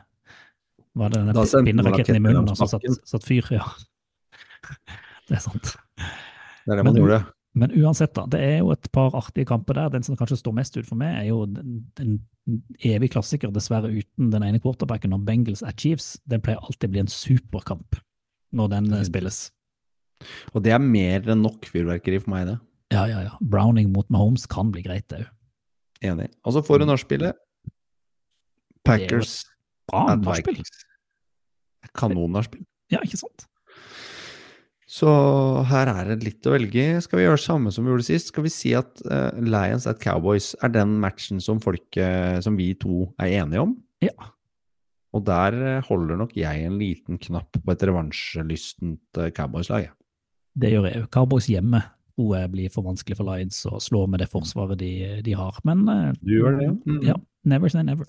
[0.99, 3.51] var det denne pinneraketten i munnen, og så satt, satt fyr.
[3.59, 3.67] Ja.
[5.29, 5.75] Det er sant.
[5.99, 7.19] Det er det Men man du- gjorde.
[7.59, 8.25] Men uansett, da.
[8.31, 9.91] Det er jo et par artige kamper der.
[9.95, 12.19] Den som kanskje står mest ut for meg, er jo den, den
[12.87, 16.15] evig klassiker, dessverre uten den ene quarterbacken, når Bengals er Chiefs.
[16.31, 17.99] Den pleier alltid å bli en superkamp
[18.59, 19.43] når den eh, spilles.
[20.55, 22.57] Og det er mer enn nok fyrverkeri for meg, det.
[22.95, 23.35] Ja, ja, ja.
[23.45, 25.35] Browning mot Mahomes kan bli greit, det òg.
[26.09, 26.29] Enig.
[26.47, 27.39] Og så får du nachspielet.
[28.87, 29.41] Packers
[29.89, 30.59] Bra nachspiel.
[30.59, 30.85] Vikings.
[31.97, 32.65] Kanonnachspiel.
[32.93, 33.47] Ja, ikke sant?
[34.89, 35.11] Så
[35.69, 37.01] her er det litt å velge i.
[37.05, 38.31] Skal vi gjøre det samme som vi gjorde sist?
[38.33, 42.57] Skal vi si at uh, Lions at Cowboys er den matchen som folk uh, som
[42.57, 43.77] vi to er enige om?
[44.01, 44.33] Ja.
[45.17, 49.89] Og der eh, holder nok jeg en liten knapp på et revansjelystent Cowboys-lag.
[50.53, 51.07] Det gjør jeg òg.
[51.17, 51.81] Cowboys hjemme
[52.19, 54.93] tror jeg blir for vanskelig for Lions å slå med det forsvaret de,
[55.25, 55.61] de har.
[55.69, 56.75] Men uh, Du gjør det, ja?
[56.85, 57.01] Mm.
[57.09, 57.17] ja.
[57.49, 58.09] Never say never.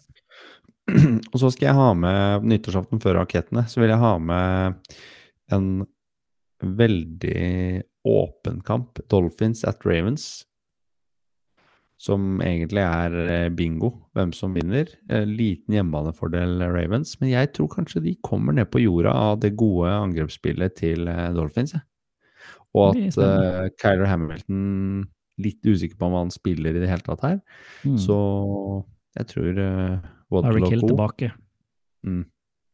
[1.32, 4.94] Og så skal jeg ha med nyttårsaften før rakettene, så vil jeg ha med
[5.56, 5.72] en
[6.62, 9.01] veldig åpen kamp.
[9.12, 10.45] Dolphins at Ravens.
[11.99, 14.88] Som egentlig er eh, bingo, hvem som vinner.
[15.12, 19.51] Eh, Liten hjemmebanefordel Ravens, men jeg tror kanskje de kommer ned på jorda av det
[19.60, 21.76] gode angrepsspillet til eh, Dolphins.
[22.78, 25.07] Og at uh, Kyler Hamilton
[25.39, 27.38] Litt usikker på om han spiller i det hele tatt her.
[27.88, 27.95] Mm.
[28.03, 28.16] Så
[29.16, 31.30] jeg tror uh, Waterloo tilbake
[32.03, 32.26] mm,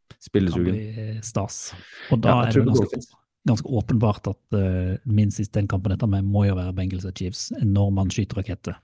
[0.09, 0.73] kan spillesugen.
[0.73, 1.75] bli eh, stas.
[2.11, 3.11] Og da Ja, er det det ganske, Dolphins.
[3.47, 7.15] Ganske åpenbart at uh, min siste den kampen etter meg må jo være Bengals og
[7.17, 8.79] Chiefs når man skyter raketter.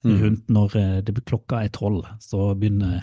[0.00, 0.16] Mm.
[0.22, 3.02] Rundt når eh, det klokka er tolv, så begynner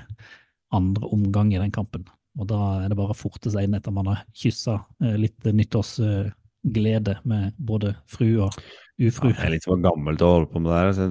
[0.73, 2.07] andre omgang i den kampen.
[2.41, 5.45] Og da er det bare å forte seg inn etter man har kyssa uh, litt
[5.45, 8.57] nyttårsglede med både fru og
[8.97, 9.29] ufru.
[9.29, 10.93] Jeg er litt for gammel til å holde på med det her.
[10.97, 11.09] Så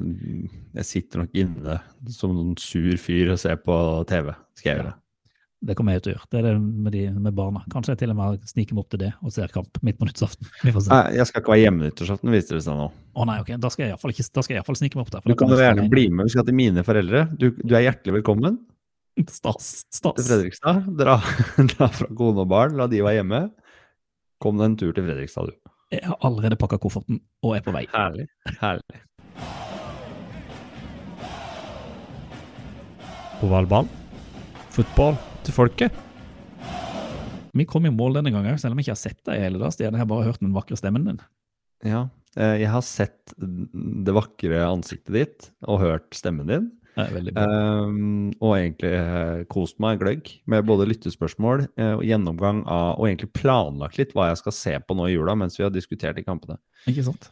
[0.80, 1.80] jeg, sitter nok inne
[2.18, 3.76] som noen sur fyr og ser på
[4.10, 4.32] TV.
[4.58, 4.94] Skal jeg gjøre.
[4.96, 5.05] Det
[5.76, 6.28] kommer jeg til å gjøre.
[6.30, 7.62] Det er det med, de, med barna.
[7.72, 10.08] Kanskje jeg til og med sniker meg opp til det og ser kamp midt på
[10.08, 10.50] nyttårsaften.
[10.62, 10.92] Vi får se.
[10.92, 12.88] Nei, jeg skal ikke være hjemme nyttårsaften, viser det seg nå.
[12.92, 14.98] Å nei, ok, da skal jeg iallfall ikke Da skal jeg i hvert fall snike
[14.98, 15.22] meg opp der.
[15.24, 16.28] for Du kan kommer jo gjerne bli med.
[16.28, 17.22] Vi skal til mine foreldre.
[17.40, 18.58] Du, du er hjertelig velkommen
[19.32, 19.70] Stas.
[19.90, 20.82] til Fredrikstad.
[20.98, 21.16] Dra,
[21.72, 23.46] dra fra kone og barn, la de være hjemme.
[24.42, 25.72] Kom deg en tur til Fredrikstad, du.
[25.94, 27.86] Jeg har allerede pakka kofferten og er på vei.
[27.94, 28.26] Herlig.
[28.60, 29.00] Herlig.
[33.46, 33.88] Ovalball.
[34.76, 35.16] Fotball
[35.46, 36.04] til folket.
[37.56, 39.60] Vi kom i mål denne gangen, selv om jeg ikke har sett deg i hele
[39.62, 39.72] dag.
[39.72, 39.94] Stian.
[39.94, 41.20] Jeg har bare hørt den vakre stemmen din.
[41.86, 42.08] Ja.
[42.36, 46.68] eh, Jeg har sett det vakre ansiktet ditt og hørt stemmen din.
[46.96, 53.10] Um, og egentlig uh, kost meg gløgg med både lyttespørsmål uh, og gjennomgang av Og
[53.10, 56.16] egentlig planlagt litt hva jeg skal se på nå i jula mens vi har diskutert
[56.16, 56.56] de kampene.
[56.88, 57.28] Ikke sant?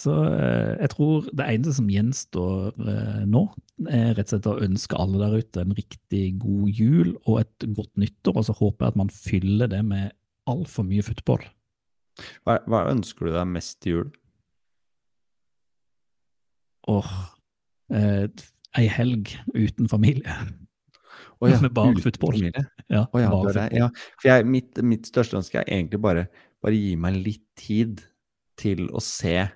[0.00, 3.42] Så eh, jeg tror det eneste som gjenstår eh, nå,
[3.90, 7.66] er rett og slett å ønske alle der ute en riktig god jul og et
[7.76, 10.14] godt nyttår, og så håper jeg at man fyller det med
[10.50, 11.44] altfor mye fotball.
[12.46, 14.08] Hva, hva ønsker du deg mest til jul?
[16.90, 17.12] Åh,
[17.92, 18.24] eh,
[18.80, 20.40] ei helg uten familie.
[21.40, 22.66] Oh, ja, Med bare familie.
[22.88, 23.76] Ja, oh, ja, bare fotball.
[23.76, 23.92] ja.
[24.16, 26.28] For jeg, mitt, mitt største ønske er egentlig bare,
[26.64, 28.00] bare gi meg litt tid
[28.60, 29.50] til å se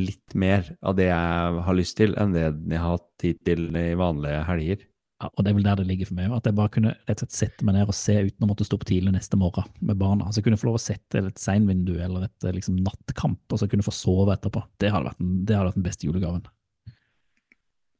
[0.00, 3.68] litt mer av det jeg har lyst til, enn det jeg har hatt tid til
[3.76, 4.86] i vanlige helger.
[5.20, 6.30] Ja, og det er vel der det ligger for meg.
[6.32, 8.64] At jeg bare kunne rett og slett sette meg ned og se uten å måtte
[8.64, 10.30] stå opp tidlig neste morgen med barna.
[10.30, 13.60] Så jeg kunne få lov å sette et seinvindu eller et eh, liksom, nattkamp, og
[13.60, 14.62] så kunne få sove etterpå.
[14.80, 16.46] Det hadde vært det hadde vært den beste julegaven.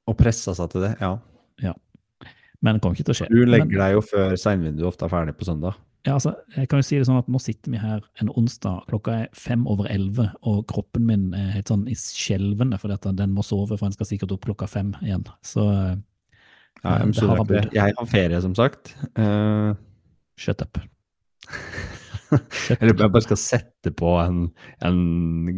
[0.09, 1.19] Og pressa seg til det, ja.
[2.61, 3.29] Men det kommer ikke til å skje.
[3.33, 5.77] Du legger Men- deg jo før seinvinduet ofte er ferdig på søndag.
[6.07, 8.87] Ja, altså, jeg kan jo si det sånn at Nå sitter vi her en onsdag,
[8.89, 13.35] klokka er fem over elleve, og kroppen min er helt sånn skjelvende fordi at den
[13.37, 15.27] må sove, for den skal sikkert opp klokka fem igjen.
[15.45, 15.67] Så
[16.81, 17.65] ja, jeg, det har for det.
[17.77, 18.95] Jeg har ferie, som sagt.
[19.19, 19.77] Uh...
[20.41, 20.81] shut up.
[22.79, 24.47] Eller jeg bare skal sette på en,
[24.87, 25.01] en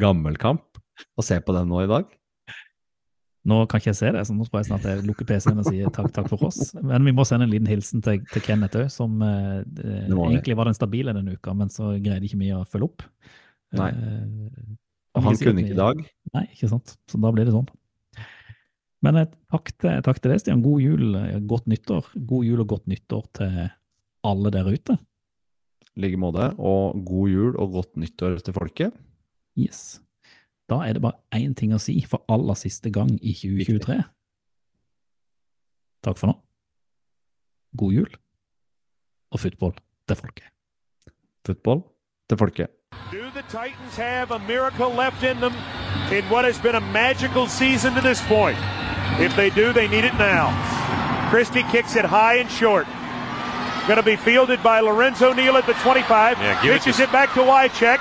[0.01, 0.81] gammel kamp
[1.19, 2.09] og se på den nå i dag.
[3.49, 5.67] Nå kan ikke jeg se det, så nå tror jeg snart jeg lukker PC-en og
[5.67, 6.73] sier takk, takk for oss.
[6.79, 10.71] Men vi må sende en liten hilsen til, til Kenneth òg, som eh, egentlig var
[10.71, 13.03] den stabile denne uka, men så greide ikke vi å følge opp.
[13.81, 13.89] Nei.
[13.91, 14.77] Eh,
[15.19, 16.05] Og han kunne ikke i dag.
[16.37, 16.95] Nei, ikke sant.
[17.11, 17.67] Så da blir det sånn.
[19.03, 20.63] Men eh, takk til, takk til deg, Stian.
[20.63, 22.13] God jul, eh, godt nyttår.
[22.31, 23.59] God jul og godt nyttår til
[24.31, 25.01] alle der ute.
[25.97, 26.47] I like måte.
[26.63, 28.95] Og god jul og godt nyttår til folket.
[29.59, 29.99] Yes.
[30.73, 33.99] Da er det bare én ting å si for aller siste gang i 2023.
[36.07, 36.37] Takk for nå.
[37.77, 38.15] God jul
[39.33, 39.75] og fotball
[40.09, 40.49] til folket.
[41.47, 41.83] Football
[42.29, 42.71] til folket.
[43.13, 45.53] Do the Titans have a miracle left in them
[46.11, 48.57] in what has been a magical season to this point?
[49.21, 50.49] If they do, they need it now.
[51.31, 52.87] Christie kicks it high and short.
[53.87, 56.39] Going to be fielded by Lorenzo Neal at the 25.
[56.39, 58.01] Yeah, give it Pitches to- it, back to Wycheck.